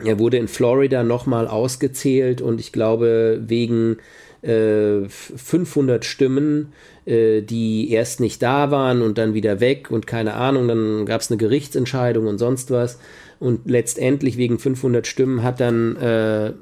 [0.02, 3.98] er wurde in Florida nochmal ausgezählt und ich glaube, wegen
[4.42, 6.72] äh, 500 Stimmen
[7.04, 11.20] äh, die erst nicht da waren und dann wieder weg und keine Ahnung, dann gab
[11.20, 12.98] es eine Gerichtsentscheidung und sonst was.
[13.42, 16.52] Und letztendlich wegen 500 Stimmen hat dann äh,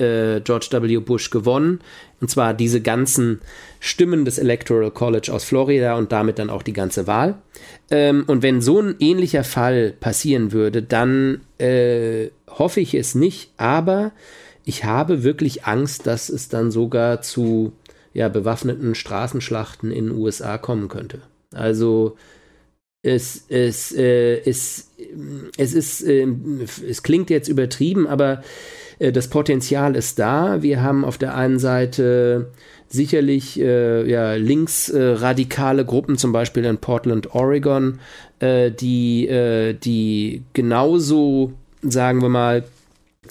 [0.00, 0.96] äh, George W.
[0.96, 1.80] Bush gewonnen.
[2.20, 3.40] Und zwar diese ganzen
[3.78, 7.34] Stimmen des Electoral College aus Florida und damit dann auch die ganze Wahl.
[7.90, 13.52] Ähm, und wenn so ein ähnlicher Fall passieren würde, dann äh, hoffe ich es nicht,
[13.58, 14.12] aber
[14.64, 17.72] ich habe wirklich Angst, dass es dann sogar zu
[18.14, 21.20] ja, bewaffneten Straßenschlachten in den USA kommen könnte.
[21.52, 22.16] Also
[23.02, 24.90] es, es, äh, es,
[25.56, 26.26] es ist, äh,
[26.88, 28.42] es klingt jetzt übertrieben, aber
[28.98, 30.62] äh, das Potenzial ist da.
[30.62, 32.50] Wir haben auf der einen Seite
[32.88, 38.00] sicherlich äh, ja, linksradikale Gruppen, zum Beispiel in Portland, Oregon,
[38.40, 42.64] äh, die, äh, die genauso, sagen wir mal,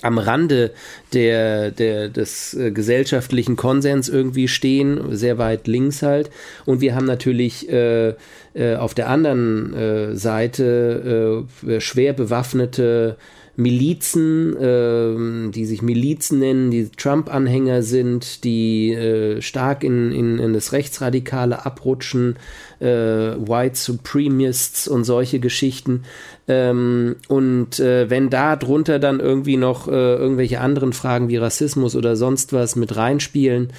[0.02, 0.72] am Rande
[1.14, 6.30] der, der, des äh, gesellschaftlichen Konsens irgendwie stehen, sehr weit links halt.
[6.66, 8.14] Und wir haben natürlich äh,
[8.54, 13.18] äh, auf der anderen äh, Seite äh, schwer bewaffnete
[13.58, 20.54] Milizen, äh, die sich Milizen nennen, die Trump-Anhänger sind, die äh, stark in, in, in
[20.54, 22.38] das Rechtsradikale abrutschen,
[22.82, 26.04] White Supremists und solche Geschichten.
[26.50, 31.96] Ähm, und äh, wenn da drunter dann irgendwie noch äh, irgendwelche anderen Fragen wie Rassismus
[31.96, 33.72] oder sonst was mit reinspielen,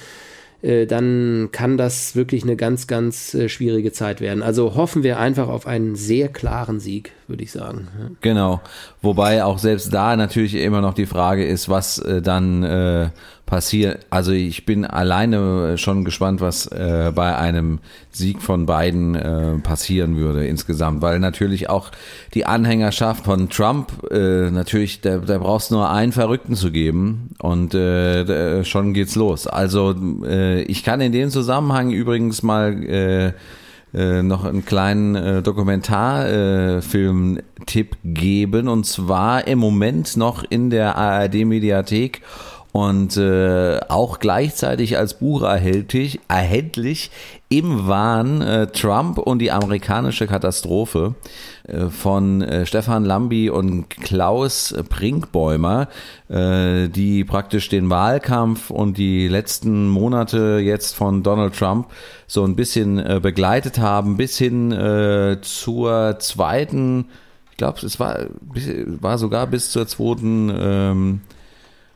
[0.61, 4.41] äh, dann kann das wirklich eine ganz, ganz äh, schwierige Zeit werden.
[4.41, 7.89] Also hoffen wir einfach auf einen sehr klaren Sieg, würde ich sagen.
[8.21, 8.61] Genau.
[9.01, 13.11] Wobei auch selbst da natürlich immer noch die Frage ist, was äh, dann
[13.51, 14.05] äh, passiert.
[14.09, 20.15] Also ich bin alleine schon gespannt, was äh, bei einem Sieg von beiden äh, passieren
[20.15, 21.91] würde insgesamt, weil natürlich auch
[22.33, 27.73] die Anhängerschaft von Trump äh, natürlich, da, da brauchst nur einen Verrückten zu geben und
[27.73, 29.47] äh, schon geht's los.
[29.47, 29.93] Also
[30.25, 33.33] äh, ich kann in dem Zusammenhang übrigens mal äh,
[33.93, 40.95] äh, noch einen kleinen äh, Dokumentarfilm-Tipp äh, geben und zwar im Moment noch in der
[40.95, 42.21] ARD-Mediathek
[42.71, 47.11] und äh, auch gleichzeitig als Buch erhältlich, erhältlich
[47.49, 51.15] im Wahn äh, Trump und die amerikanische Katastrophe
[51.67, 55.89] äh, von äh, Stefan Lambi und Klaus Brinkbäumer,
[56.29, 61.87] äh, die praktisch den Wahlkampf und die letzten Monate jetzt von Donald Trump
[62.25, 67.09] so ein bisschen äh, begleitet haben, bis hin äh, zur zweiten,
[67.51, 68.27] ich glaube, es war,
[69.01, 71.21] war sogar bis zur zweiten ähm,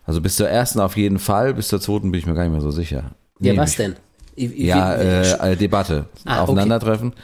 [0.05, 2.51] also bis zur ersten auf jeden Fall, bis zur zweiten bin ich mir gar nicht
[2.51, 3.15] mehr so sicher.
[3.39, 3.95] Ja, nee, was denn?
[4.35, 7.09] Ich, ich, ja, äh, Debatte, ah, aufeinandertreffen.
[7.09, 7.21] Okay.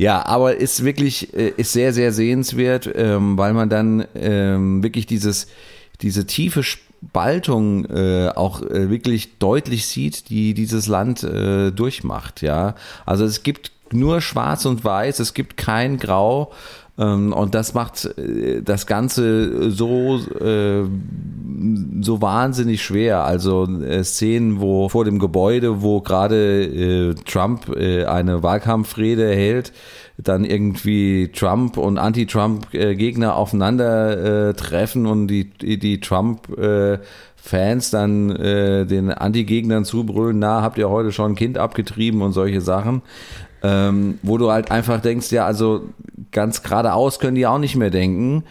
[0.00, 5.04] Ja, aber ist wirklich, äh, ist sehr, sehr sehenswert, ähm, weil man dann ähm, wirklich
[5.06, 5.46] dieses,
[6.00, 12.76] diese tiefe Spaltung äh, auch äh, wirklich deutlich sieht, die dieses Land äh, durchmacht, ja.
[13.04, 16.52] Also es gibt nur schwarz und weiß, es gibt kein Grau.
[16.98, 20.84] Ähm, und das macht äh, das Ganze so, äh,
[22.00, 23.24] so wahnsinnig schwer.
[23.24, 29.72] Also äh, Szenen, wo vor dem Gebäude, wo gerade Trump eine Wahlkampfrede hält,
[30.18, 36.48] dann irgendwie Trump und Anti-Trump-Gegner aufeinander treffen und die, die Trump
[37.36, 42.32] Fans dann äh, den Anti-Gegnern zubrüllen, na, habt ihr heute schon ein Kind abgetrieben und
[42.32, 43.02] solche Sachen
[43.62, 45.84] ähm, wo du halt einfach denkst, ja, also
[46.32, 48.44] ganz geradeaus können die auch nicht mehr denken.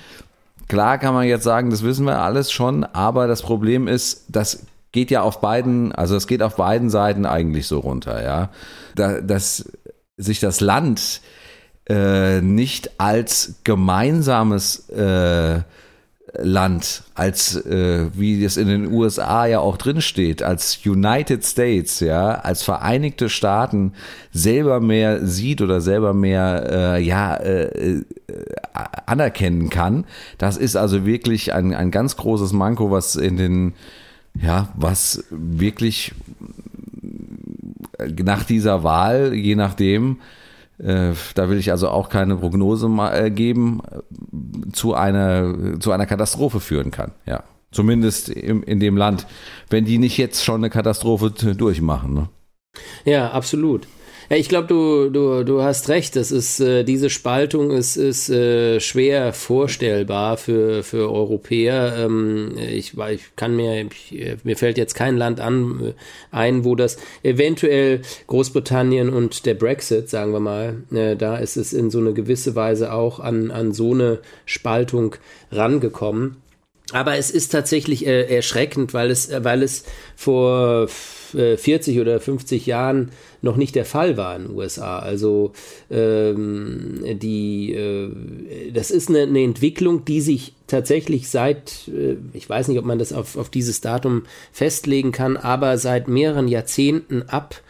[0.68, 4.65] Klar kann man jetzt sagen, das wissen wir alles schon, aber das Problem ist, das
[4.92, 8.50] geht ja auf beiden, also es geht auf beiden Seiten eigentlich so runter, ja.
[8.96, 9.72] Da, dass
[10.18, 11.22] sich das Land
[11.88, 15.62] äh, nicht als gemeinsames äh,
[16.38, 22.00] Land, als äh, wie es in den USA ja auch drin steht, als United States,
[22.00, 23.94] ja, als Vereinigte Staaten
[24.32, 28.04] selber mehr sieht oder selber mehr äh, ja äh, äh,
[29.06, 30.06] anerkennen kann.
[30.38, 33.74] Das ist also wirklich ein, ein ganz großes Manko, was in den
[34.39, 36.13] ja, was wirklich
[38.24, 40.20] nach dieser Wahl, je nachdem,
[40.80, 43.82] da will ich also auch keine Prognose äh, geben,
[44.72, 47.12] zu einer, zu einer Katastrophe führen kann.
[47.26, 47.44] Ja.
[47.72, 49.28] Zumindest im, in dem Land,
[49.70, 52.13] wenn die nicht jetzt schon eine Katastrophe durchmachen.
[52.13, 52.30] Ne?
[53.06, 53.88] Ja, absolut.
[54.30, 56.15] Ja, ich glaube, du, du, du hast recht.
[56.15, 61.96] Das ist, äh, diese Spaltung ist, ist äh, schwer vorstellbar für, für Europäer.
[61.98, 65.94] Ähm, ich, ich kann mir, ich, mir fällt jetzt kein Land an, äh,
[66.30, 71.74] ein, wo das eventuell Großbritannien und der Brexit, sagen wir mal, äh, da ist es
[71.74, 75.15] in so eine gewisse Weise auch an, an so eine Spaltung
[75.52, 76.38] rangekommen.
[76.92, 82.65] Aber es ist tatsächlich äh, erschreckend, weil es, weil es vor 40 äh, oder 50
[82.65, 84.99] Jahren noch nicht der Fall war in den USA.
[84.99, 85.54] Also
[85.89, 92.67] ähm, die, äh, das ist eine, eine, Entwicklung, die sich tatsächlich seit, äh, ich weiß
[92.67, 97.62] nicht, ob man das auf, auf dieses Datum festlegen kann, aber seit mehreren Jahrzehnten ab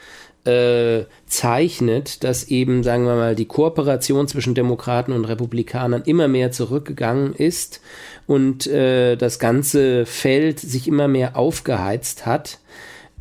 [0.45, 6.51] äh, zeichnet, dass eben, sagen wir mal, die Kooperation zwischen Demokraten und Republikanern immer mehr
[6.51, 7.82] zurückgegangen ist
[8.25, 12.60] und äh, das ganze Feld sich immer mehr aufgeheizt hat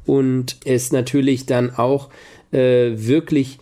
[0.07, 2.09] und es natürlich dann auch
[2.53, 3.59] äh, wirklich,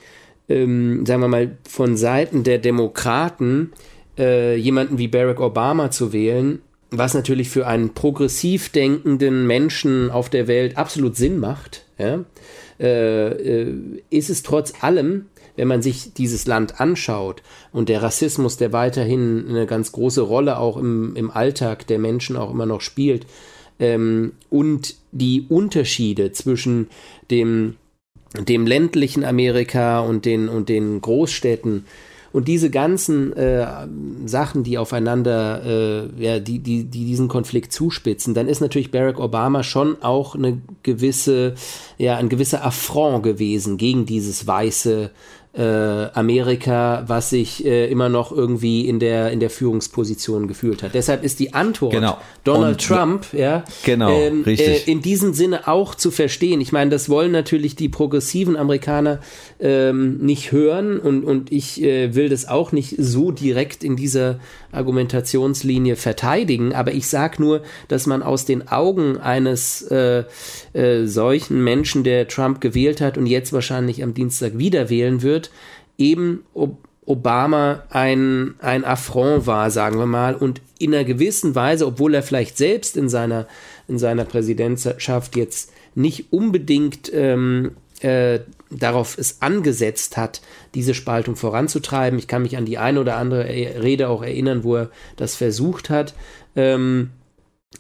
[0.49, 3.73] ähm, sagen wir mal, von Seiten der Demokraten
[4.19, 10.31] äh, jemanden wie Barack Obama zu wählen, was natürlich für einen progressiv denkenden Menschen auf
[10.31, 12.25] der Welt absolut Sinn macht, ja,
[12.79, 13.75] äh, äh
[14.11, 19.47] ist es trotz allem, wenn man sich dieses Land anschaut und der Rassismus, der weiterhin
[19.49, 23.27] eine ganz große Rolle auch im, im Alltag der Menschen auch immer noch spielt,
[23.79, 26.89] ähm, und die Unterschiede zwischen
[27.31, 27.77] dem,
[28.35, 31.85] dem ländlichen Amerika und den, und den Großstädten.
[32.33, 33.67] Und diese ganzen äh,
[34.27, 39.19] Sachen, die aufeinander, äh, ja, die, die, die diesen Konflikt zuspitzen, dann ist natürlich Barack
[39.19, 41.55] Obama schon auch eine gewisse,
[41.97, 45.11] ja, ein gewisser Affront gewesen gegen dieses weiße
[45.57, 50.95] äh, Amerika, was sich äh, immer noch irgendwie in der, in der Führungsposition gefühlt hat.
[50.95, 52.19] Deshalb ist die Antwort genau.
[52.45, 56.61] Donald Und, Trump ja, genau, ähm, äh, in diesem Sinne auch zu verstehen.
[56.61, 59.21] Ich meine, das wollen natürlich die progressiven Amerikaner
[59.59, 64.39] ähm, nicht hören und, und ich äh, will das auch nicht so direkt in dieser
[64.77, 70.25] Argumentationslinie verteidigen, aber ich sage nur, dass man aus den Augen eines äh,
[70.73, 75.51] äh, solchen Menschen, der Trump gewählt hat und jetzt wahrscheinlich am Dienstag wieder wählen wird,
[75.99, 81.87] eben ob Obama ein, ein Affront war, sagen wir mal, und in einer gewissen Weise,
[81.87, 83.47] obwohl er vielleicht selbst in seiner,
[83.89, 90.41] in seiner Präsidentschaft jetzt nicht unbedingt ähm, äh, darauf es angesetzt hat,
[90.75, 92.19] diese Spaltung voranzutreiben.
[92.19, 95.91] Ich kann mich an die eine oder andere Rede auch erinnern, wo er das versucht
[95.91, 96.15] hat.
[96.57, 97.11] Ähm,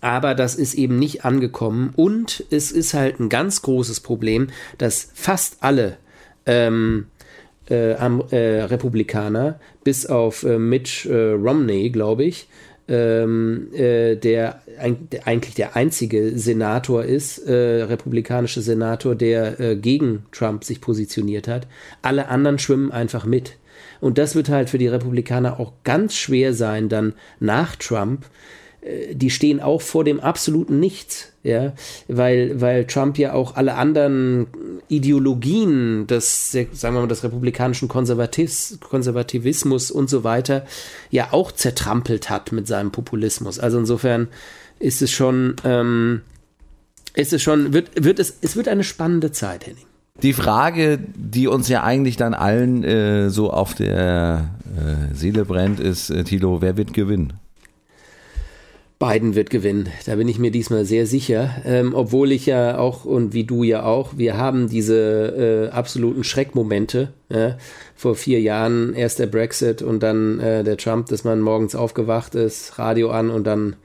[0.01, 1.92] aber das ist eben nicht angekommen.
[1.96, 5.96] Und es ist halt ein ganz großes Problem, dass fast alle
[6.44, 7.07] ähm,
[7.68, 12.49] äh, äh, Republikaner, bis auf äh, Mitch äh, Romney, glaube ich,
[12.88, 19.77] ähm, äh, der, ein, der, eigentlich der einzige Senator ist, äh, republikanische Senator, der äh,
[19.77, 21.66] gegen Trump sich positioniert hat.
[22.03, 23.57] Alle anderen schwimmen einfach mit.
[24.01, 28.26] Und das wird halt für die Republikaner auch ganz schwer sein, dann nach Trump
[28.87, 31.72] äh, die stehen auch vor dem absoluten Nichts, ja,
[32.09, 34.47] weil, weil Trump ja auch alle anderen
[34.88, 40.66] Ideologien des, sagen wir mal, des republikanischen Konservativs, Konservativismus und so weiter
[41.11, 43.59] ja auch zertrampelt hat mit seinem Populismus.
[43.59, 44.28] Also insofern
[44.78, 46.22] ist es schon, ähm,
[47.14, 49.84] ist es schon, wird, wird es, es wird eine spannende Zeit, Henning.
[50.22, 55.78] Die Frage, die uns ja eigentlich dann allen äh, so auf der äh, Seele brennt,
[55.78, 57.34] ist, äh, Tilo, wer wird gewinnen?
[58.99, 59.90] Biden wird gewinnen.
[60.07, 61.57] Da bin ich mir diesmal sehr sicher.
[61.66, 66.24] Ähm, obwohl ich ja auch und wie du ja auch, wir haben diese äh, absoluten
[66.24, 67.12] Schreckmomente.
[67.28, 67.59] Ja?
[67.94, 72.34] Vor vier Jahren erst der Brexit und dann äh, der Trump, dass man morgens aufgewacht
[72.34, 73.76] ist, Radio an und dann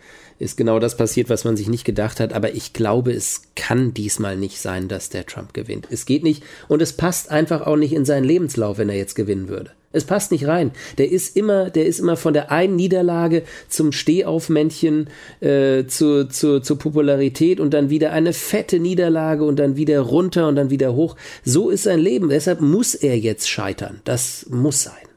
[0.42, 2.34] ist genau das passiert, was man sich nicht gedacht hat.
[2.34, 5.88] Aber ich glaube, es kann diesmal nicht sein, dass der Trump gewinnt.
[5.92, 9.16] Es geht nicht und es passt einfach auch nicht in seinen Lebenslauf, wenn er jetzt
[9.16, 9.72] gewinnen würde.
[9.94, 10.72] Es passt nicht rein.
[10.98, 15.10] Der ist immer, der ist immer von der einen Niederlage zum Stehaufmännchen
[15.42, 20.48] äh, zu, zu, zur Popularität und dann wieder eine fette Niederlage und dann wieder runter
[20.48, 21.18] und dann wieder hoch.
[21.44, 22.30] So ist sein Leben.
[22.30, 24.02] Deshalb muss er jetzt scheitern.
[24.06, 25.11] Das muss sein.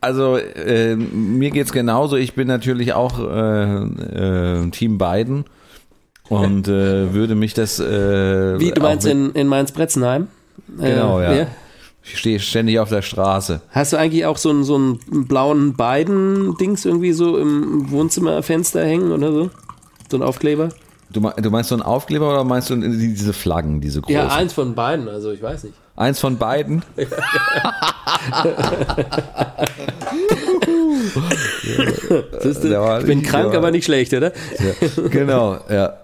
[0.00, 2.16] Also äh, mir geht's genauso.
[2.16, 5.44] Ich bin natürlich auch äh, äh, Team Biden
[6.28, 7.80] und äh, würde mich das.
[7.80, 10.28] Äh, Wie du meinst in, in Mainz-Bretzenheim?
[10.78, 11.32] Genau, ja.
[11.32, 11.46] ja.
[12.02, 13.60] Ich stehe ständig auf der Straße.
[13.70, 19.12] Hast du eigentlich auch so einen, so einen blauen Biden-Dings irgendwie so im Wohnzimmerfenster hängen
[19.12, 19.50] oder so?
[20.10, 20.70] So ein Aufkleber?
[21.12, 24.14] Du, du meinst so einen Aufkleber oder meinst du diese Flaggen, diese großen?
[24.14, 25.74] Ja, eins von beiden, also ich weiß nicht.
[26.00, 26.82] Eins von beiden?
[26.96, 27.06] Ja.
[33.00, 34.32] ich bin krank, aber nicht schlecht, oder?
[34.58, 34.72] Ja,
[35.10, 35.98] genau, ja.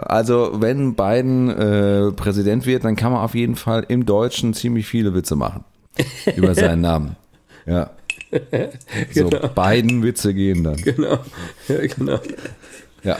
[0.00, 4.88] Also wenn Biden äh, Präsident wird, dann kann man auf jeden Fall im Deutschen ziemlich
[4.88, 5.62] viele Witze machen
[6.34, 7.14] über seinen Namen.
[7.66, 7.90] Ja.
[9.14, 9.46] So genau.
[9.54, 10.76] beiden Witze gehen dann.
[10.76, 11.20] Genau.
[11.68, 12.18] Ja, genau.
[13.04, 13.16] Ja.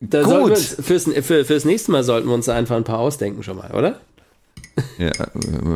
[0.00, 0.52] Da Gut.
[0.52, 3.72] Uns, fürs, für, fürs nächste Mal sollten wir uns einfach ein paar ausdenken schon mal,
[3.72, 4.00] oder?
[4.98, 5.12] Ja,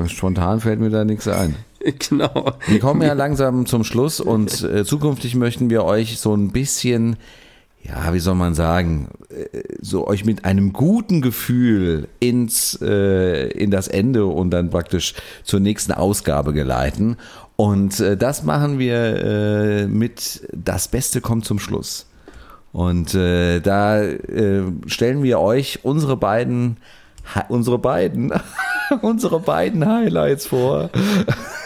[0.09, 1.57] spontan fällt mir da nichts ein.
[2.11, 2.53] Genau.
[2.67, 7.17] Wir kommen ja langsam zum Schluss und äh, zukünftig möchten wir euch so ein bisschen,
[7.83, 13.71] ja, wie soll man sagen, äh, so euch mit einem guten Gefühl ins, äh, in
[13.71, 17.17] das Ende und dann praktisch zur nächsten Ausgabe geleiten.
[17.57, 22.07] Und äh, das machen wir äh, mit Das Beste kommt zum Schluss.
[22.73, 26.77] Und äh, da äh, stellen wir euch unsere beiden,
[27.49, 28.33] unsere beiden
[29.03, 30.91] unsere beiden Highlights vor.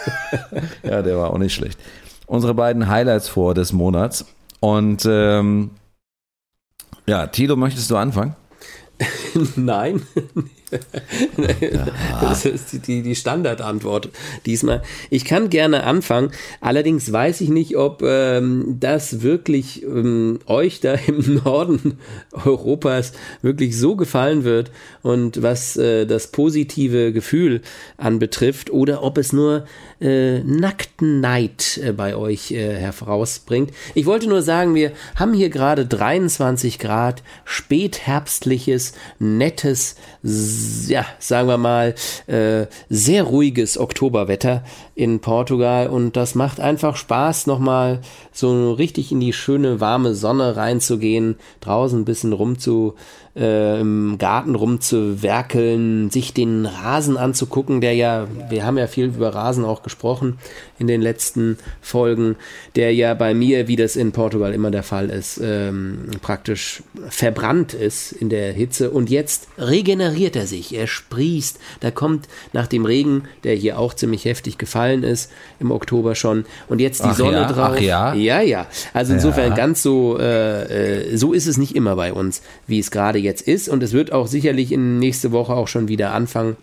[0.83, 1.79] ja, der war auch nicht schlecht.
[2.27, 4.25] Unsere beiden Highlights vor des Monats.
[4.59, 5.71] Und ähm,
[7.05, 8.35] ja, Tilo, möchtest du anfangen?
[9.55, 10.01] Nein.
[12.21, 14.09] das ist die, die Standardantwort
[14.45, 14.81] diesmal.
[15.09, 20.93] Ich kann gerne anfangen, allerdings weiß ich nicht, ob ähm, das wirklich ähm, euch da
[20.93, 21.97] im Norden
[22.31, 24.71] Europas wirklich so gefallen wird
[25.01, 27.61] und was äh, das positive Gefühl
[27.97, 29.65] anbetrifft oder ob es nur
[30.01, 33.71] äh, nackten Neid äh, bei euch äh, herausbringt.
[33.93, 39.95] Ich wollte nur sagen, wir haben hier gerade 23 Grad, spätherbstliches, nettes,
[40.87, 41.95] ja, sagen wir mal,
[42.27, 44.63] äh, sehr ruhiges Oktoberwetter
[44.95, 45.87] in Portugal.
[45.87, 48.01] Und das macht einfach Spaß, nochmal
[48.31, 52.95] so richtig in die schöne warme Sonne reinzugehen, draußen ein bisschen rumzu
[53.35, 59.33] äh, im Garten rumzuwerkeln, sich den Rasen anzugucken, der ja, wir haben ja viel über
[59.35, 60.37] Rasen auch gesprochen
[60.79, 62.35] in den letzten Folgen,
[62.75, 67.73] der ja bei mir, wie das in Portugal immer der Fall ist, ähm, praktisch verbrannt
[67.73, 72.85] ist in der Hitze und jetzt regeneriert er sich, er sprießt, da kommt nach dem
[72.85, 77.15] Regen, der hier auch ziemlich heftig gefallen ist, im Oktober schon, und jetzt die ach
[77.15, 77.75] Sonne ja, drauf.
[77.75, 78.13] Ach ja.
[78.13, 78.67] Ja, ja.
[78.93, 79.55] Also insofern ja.
[79.55, 83.41] ganz so, äh, äh, so ist es nicht immer bei uns, wie es gerade jetzt
[83.41, 83.67] ist.
[83.67, 86.55] Und es wird auch sicherlich in nächste Woche auch schon wieder anfangen,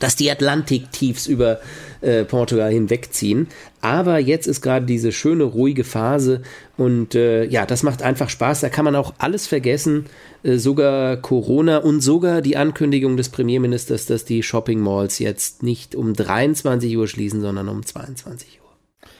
[0.00, 1.60] dass die Atlantiktiefs über
[2.00, 3.48] äh, Portugal hinwegziehen.
[3.80, 6.42] Aber jetzt ist gerade diese schöne, ruhige Phase
[6.76, 8.60] und äh, ja, das macht einfach Spaß.
[8.60, 10.06] Da kann man auch alles vergessen,
[10.42, 15.94] äh, sogar Corona und sogar die Ankündigung des Premierministers, dass die Shopping Malls jetzt nicht
[15.94, 19.10] um 23 Uhr schließen, sondern um 22 Uhr.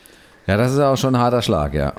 [0.47, 1.95] Ja, das ist auch schon ein harter Schlag, ja.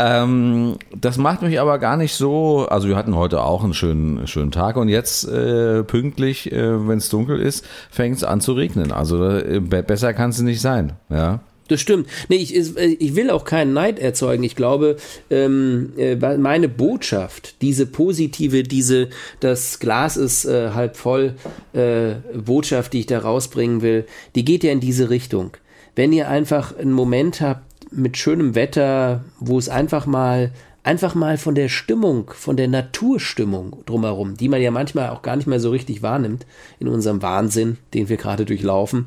[0.00, 2.66] Ähm, das macht mich aber gar nicht so.
[2.70, 6.98] Also wir hatten heute auch einen schönen, schönen Tag und jetzt äh, pünktlich, äh, wenn
[6.98, 8.92] es dunkel ist, fängt es an zu regnen.
[8.92, 10.92] Also äh, besser kann es nicht sein.
[11.10, 11.40] Ja.
[11.66, 12.08] Das stimmt.
[12.28, 14.44] Nee, ich, ich will auch keinen Neid erzeugen.
[14.44, 14.96] Ich glaube,
[15.30, 19.08] ähm, äh, meine Botschaft, diese positive, diese,
[19.40, 21.34] das Glas ist äh, halb voll
[21.74, 25.56] äh, Botschaft, die ich da rausbringen will, die geht ja in diese Richtung.
[25.94, 30.52] Wenn ihr einfach einen Moment habt, mit schönem Wetter, wo es einfach mal
[30.88, 35.36] einfach mal von der Stimmung, von der Naturstimmung drumherum, die man ja manchmal auch gar
[35.36, 36.46] nicht mehr so richtig wahrnimmt
[36.78, 39.06] in unserem Wahnsinn, den wir gerade durchlaufen.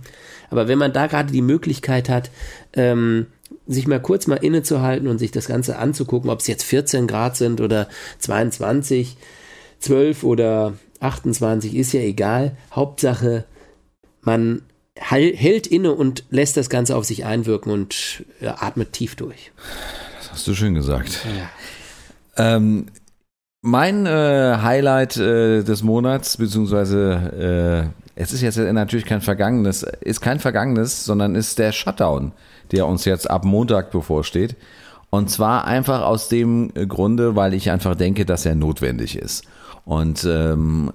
[0.52, 2.30] Aber wenn man da gerade die Möglichkeit hat,
[2.74, 3.26] ähm,
[3.66, 7.36] sich mal kurz mal innezuhalten und sich das Ganze anzugucken, ob es jetzt 14 Grad
[7.36, 7.88] sind oder
[8.20, 9.18] 22,
[9.80, 12.56] 12 oder 28, ist ja egal.
[12.72, 13.46] Hauptsache,
[14.22, 14.62] man
[14.96, 19.52] hält inne und lässt das Ganze auf sich einwirken und äh, atmet tief durch.
[20.18, 21.26] Das hast du schön gesagt.
[22.38, 22.56] Ja.
[22.56, 22.88] Ähm,
[23.62, 30.22] mein äh, Highlight äh, des Monats, beziehungsweise äh, es ist jetzt natürlich kein Vergangenes, ist
[30.22, 32.34] kein Vergangenes, sondern ist der Shutdown,
[32.72, 34.56] der uns jetzt ab Montag bevorsteht.
[35.10, 39.44] Und zwar einfach aus dem Grunde, weil ich einfach denke, dass er notwendig ist.
[39.84, 40.92] Und ähm,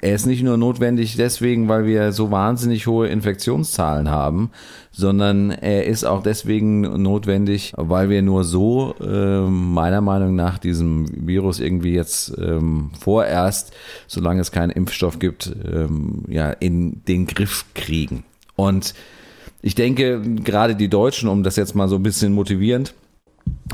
[0.00, 4.50] er ist nicht nur notwendig deswegen, weil wir so wahnsinnig hohe Infektionszahlen haben,
[4.90, 11.06] sondern er ist auch deswegen notwendig, weil wir nur so äh, meiner Meinung nach diesem
[11.26, 13.72] Virus irgendwie jetzt ähm, vorerst,
[14.08, 18.24] solange es keinen Impfstoff gibt, ähm, ja in den Griff kriegen.
[18.56, 18.94] Und
[19.62, 22.92] ich denke, gerade die Deutschen, um das jetzt mal so ein bisschen motivierend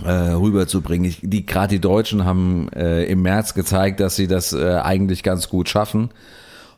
[0.04, 1.08] rüberzubringen.
[1.08, 5.22] Ich, die gerade die Deutschen haben äh, im März gezeigt, dass sie das äh, eigentlich
[5.22, 6.10] ganz gut schaffen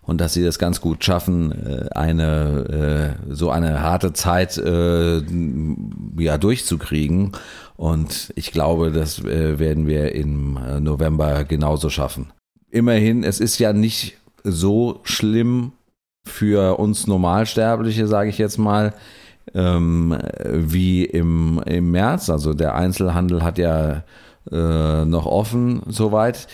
[0.02, 5.22] und dass sie das ganz gut schaffen, äh, eine äh, so eine harte Zeit äh,
[6.18, 7.32] ja durchzukriegen.
[7.76, 12.32] Und ich glaube, das äh, werden wir im äh, November genauso schaffen.
[12.70, 15.72] Immerhin, es ist ja nicht so schlimm
[16.24, 18.94] für uns Normalsterbliche, sage ich jetzt mal
[19.52, 22.30] ähm, wie im, im März.
[22.30, 24.04] Also der Einzelhandel hat ja
[24.50, 26.46] äh, noch offen soweit.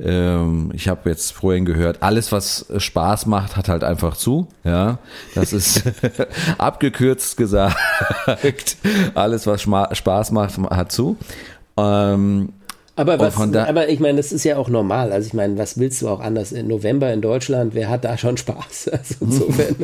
[0.00, 4.48] Ähm, ich habe jetzt vorhin gehört, alles was Spaß macht, hat halt einfach zu.
[4.64, 4.98] Ja,
[5.34, 5.84] das ist
[6.58, 7.76] abgekürzt gesagt.
[9.14, 11.16] alles was Spaß macht, hat zu.
[11.76, 12.52] Ähm,
[12.94, 15.12] aber, was, aber ich meine, das ist ja auch normal.
[15.12, 16.52] Also ich meine, was willst du auch anders?
[16.52, 18.90] Im November in Deutschland, wer hat da schon Spaß?
[18.92, 19.76] Also insofern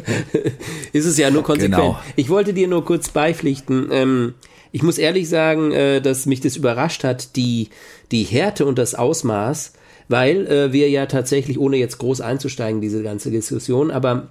[0.93, 1.77] ist es ja nur konsequent.
[1.77, 1.99] Genau.
[2.17, 3.89] Ich wollte dir nur kurz beipflichten.
[3.91, 4.35] Ähm,
[4.73, 7.71] ich muss ehrlich sagen, äh, dass mich das überrascht hat, die,
[8.13, 9.73] die Härte und das Ausmaß,
[10.09, 14.29] weil äh, wir ja tatsächlich, ohne jetzt groß einzusteigen, diese ganze Diskussion, aber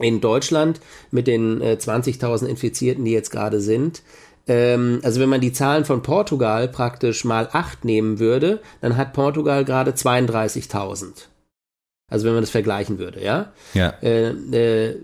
[0.00, 4.02] in Deutschland mit den äh, 20.000 Infizierten, die jetzt gerade sind,
[4.48, 9.12] ähm, also wenn man die Zahlen von Portugal praktisch mal 8 nehmen würde, dann hat
[9.12, 11.26] Portugal gerade 32.000.
[12.10, 13.52] Also wenn man das vergleichen würde, ja.
[13.74, 13.92] Ja.
[14.02, 14.96] Äh, äh,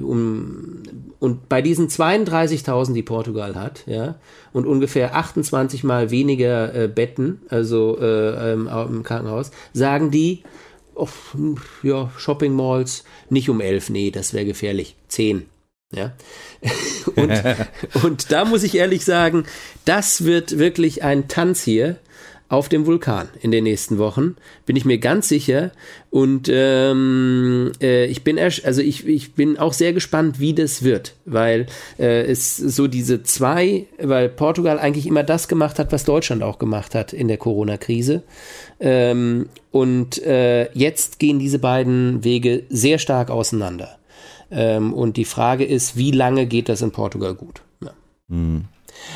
[0.00, 0.84] um,
[1.18, 4.14] und bei diesen 32.000, die Portugal hat, ja,
[4.52, 10.44] und ungefähr 28 mal weniger äh, Betten, also äh, ähm, im Krankenhaus, sagen die,
[10.94, 11.08] oh,
[11.82, 15.46] ja, Shopping Malls nicht um 11, nee, das wäre gefährlich, 10.
[15.92, 16.12] Ja.
[17.16, 17.32] Und,
[18.04, 19.44] und da muss ich ehrlich sagen,
[19.86, 21.96] das wird wirklich ein Tanz hier
[22.50, 25.70] auf dem Vulkan in den nächsten Wochen, bin ich mir ganz sicher.
[26.10, 31.14] Und ähm, äh, ich bin also ich, ich bin auch sehr gespannt, wie das wird,
[31.26, 31.66] weil
[31.98, 36.58] äh, es so diese zwei, weil Portugal eigentlich immer das gemacht hat, was Deutschland auch
[36.58, 38.22] gemacht hat in der Corona-Krise.
[38.80, 43.97] Ähm, und äh, jetzt gehen diese beiden Wege sehr stark auseinander.
[44.50, 47.62] Ähm, und die Frage ist, wie lange geht das in Portugal gut?
[47.82, 47.92] Ja.
[48.28, 48.64] Mhm.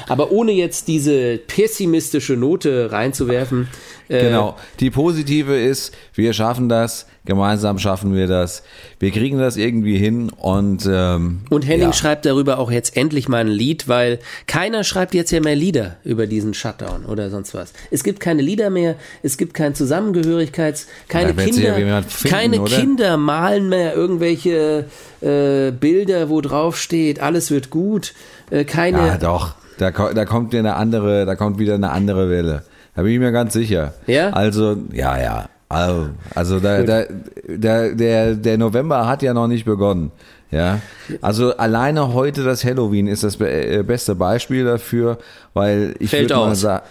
[0.06, 3.68] Aber ohne jetzt diese pessimistische Note reinzuwerfen.
[4.08, 4.56] Äh, genau.
[4.80, 8.62] Die positive ist, wir schaffen das, gemeinsam schaffen wir das,
[8.98, 11.92] wir kriegen das irgendwie hin und ähm, und Henning ja.
[11.92, 15.96] schreibt darüber auch jetzt endlich mal ein Lied, weil keiner schreibt jetzt ja mehr Lieder
[16.04, 17.72] über diesen Shutdown oder sonst was.
[17.90, 22.76] Es gibt keine Lieder mehr, es gibt kein Zusammengehörigkeits, keine Kinder, finden, keine oder?
[22.76, 24.86] Kinder malen mehr irgendwelche
[25.20, 28.14] äh, Bilder, wo drauf steht, alles wird gut,
[28.50, 28.98] äh, keine.
[28.98, 29.54] Ja, doch.
[29.78, 32.62] Da, da kommt eine andere, da kommt wieder eine andere Welle.
[32.94, 33.94] Da bin ich mir ganz sicher.
[34.06, 34.30] Ja?
[34.30, 35.48] Also, ja, ja.
[35.68, 37.04] Also, also da, da,
[37.46, 40.12] der, der, der November hat ja noch nicht begonnen.
[40.50, 40.80] Ja,
[41.22, 45.16] also alleine heute das Halloween ist das äh, beste Beispiel dafür,
[45.54, 46.84] weil ich würde mal sagen,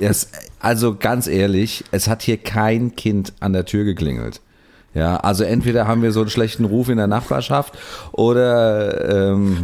[0.60, 4.40] also ganz ehrlich, es hat hier kein Kind an der Tür geklingelt.
[4.94, 7.78] Ja, also entweder haben wir so einen schlechten Ruf in der Nachbarschaft
[8.12, 9.58] oder ähm.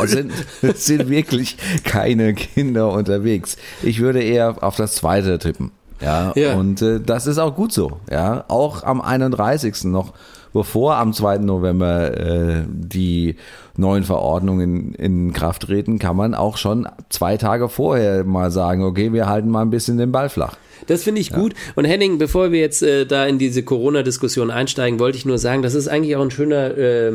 [0.00, 0.32] Ja, sind,
[0.74, 3.56] sind wirklich keine Kinder unterwegs.
[3.82, 5.70] Ich würde eher auf das zweite tippen.
[6.00, 6.54] Ja, ja.
[6.54, 8.00] und äh, das ist auch gut so.
[8.10, 9.84] Ja, auch am 31.
[9.84, 10.12] noch,
[10.52, 11.38] bevor am 2.
[11.38, 13.36] November äh, die
[13.76, 18.82] neuen Verordnungen in, in Kraft treten, kann man auch schon zwei Tage vorher mal sagen,
[18.82, 20.56] okay, wir halten mal ein bisschen den Ball flach.
[20.86, 21.38] Das finde ich ja.
[21.38, 21.54] gut.
[21.74, 25.62] Und Henning, bevor wir jetzt äh, da in diese Corona-Diskussion einsteigen, wollte ich nur sagen,
[25.62, 27.12] das ist eigentlich auch ein schöner äh,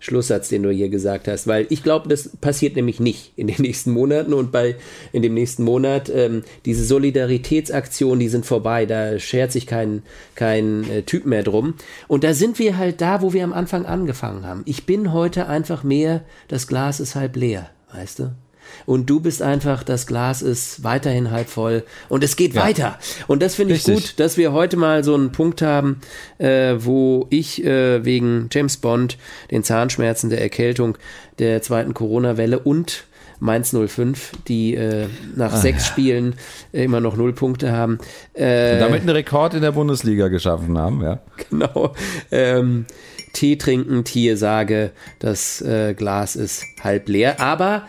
[0.00, 3.56] Schlusssatz, den du hier gesagt hast, weil ich glaube, das passiert nämlich nicht in den
[3.62, 4.76] nächsten Monaten und bei
[5.12, 10.02] in dem nächsten Monat ähm, diese Solidaritätsaktionen, die sind vorbei, da schert sich kein
[10.34, 11.74] kein äh, Typ mehr drum.
[12.08, 14.62] Und da sind wir halt da, wo wir am Anfang angefangen haben.
[14.66, 18.43] Ich bin heute einfach mehr, das Glas ist halb leer, weißt du?
[18.86, 22.62] Und du bist einfach, das Glas ist weiterhin halb voll und es geht ja.
[22.62, 22.98] weiter.
[23.26, 26.00] Und das finde ich gut, dass wir heute mal so einen Punkt haben,
[26.38, 29.18] äh, wo ich äh, wegen James Bond,
[29.50, 30.96] den Zahnschmerzen, der Erkältung,
[31.38, 33.04] der zweiten Corona-Welle und
[33.40, 35.92] Mainz 05, die äh, nach ah, sechs ja.
[35.92, 36.34] Spielen
[36.72, 37.98] äh, immer noch null Punkte haben.
[38.32, 41.20] Äh, damit einen Rekord in der Bundesliga geschaffen haben, ja.
[41.50, 41.94] Genau.
[42.30, 42.86] Ähm,
[43.32, 47.40] Tee trinken, Tier sage, das äh, Glas ist halb leer.
[47.40, 47.88] Aber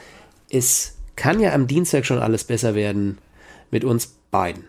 [0.49, 3.17] es kann ja am Dienstag schon alles besser werden
[3.71, 4.65] mit uns beiden.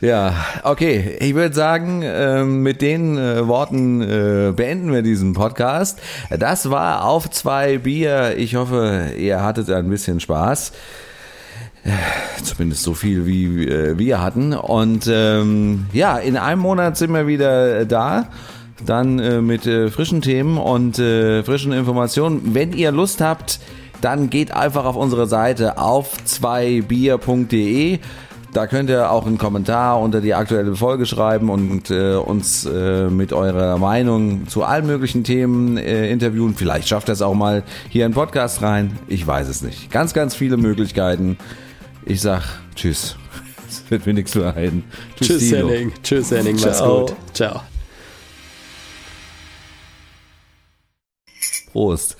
[0.00, 1.16] ja, okay.
[1.20, 6.00] Ich würde sagen, ähm, mit den äh, Worten äh, beenden wir diesen Podcast.
[6.30, 8.34] Das war auf zwei Bier.
[8.36, 10.72] Ich hoffe, ihr hattet ein bisschen Spaß.
[12.42, 14.54] Zumindest so viel wie äh, wir hatten.
[14.54, 18.28] Und ähm, ja, in einem Monat sind wir wieder da.
[18.84, 22.54] Dann äh, mit äh, frischen Themen und äh, frischen Informationen.
[22.54, 23.60] Wenn ihr Lust habt,
[24.00, 27.98] dann geht einfach auf unsere Seite auf 2bier.de.
[28.52, 33.08] Da könnt ihr auch einen Kommentar unter die aktuelle Folge schreiben und äh, uns äh,
[33.08, 36.54] mit eurer Meinung zu allen möglichen Themen äh, interviewen.
[36.54, 38.98] Vielleicht schafft ihr es auch mal hier in Podcast rein.
[39.08, 39.90] Ich weiß es nicht.
[39.90, 41.36] Ganz, ganz viele Möglichkeiten.
[42.06, 42.42] Ich sag
[42.74, 43.16] Tschüss.
[43.68, 44.84] Es wird mir nichts zu ein.
[45.16, 45.92] Tschüss, tschüss Henning.
[46.02, 46.58] Tschüss, Henning.
[46.60, 47.14] Mach's gut.
[47.32, 47.62] Ciao.
[51.72, 52.16] Prost.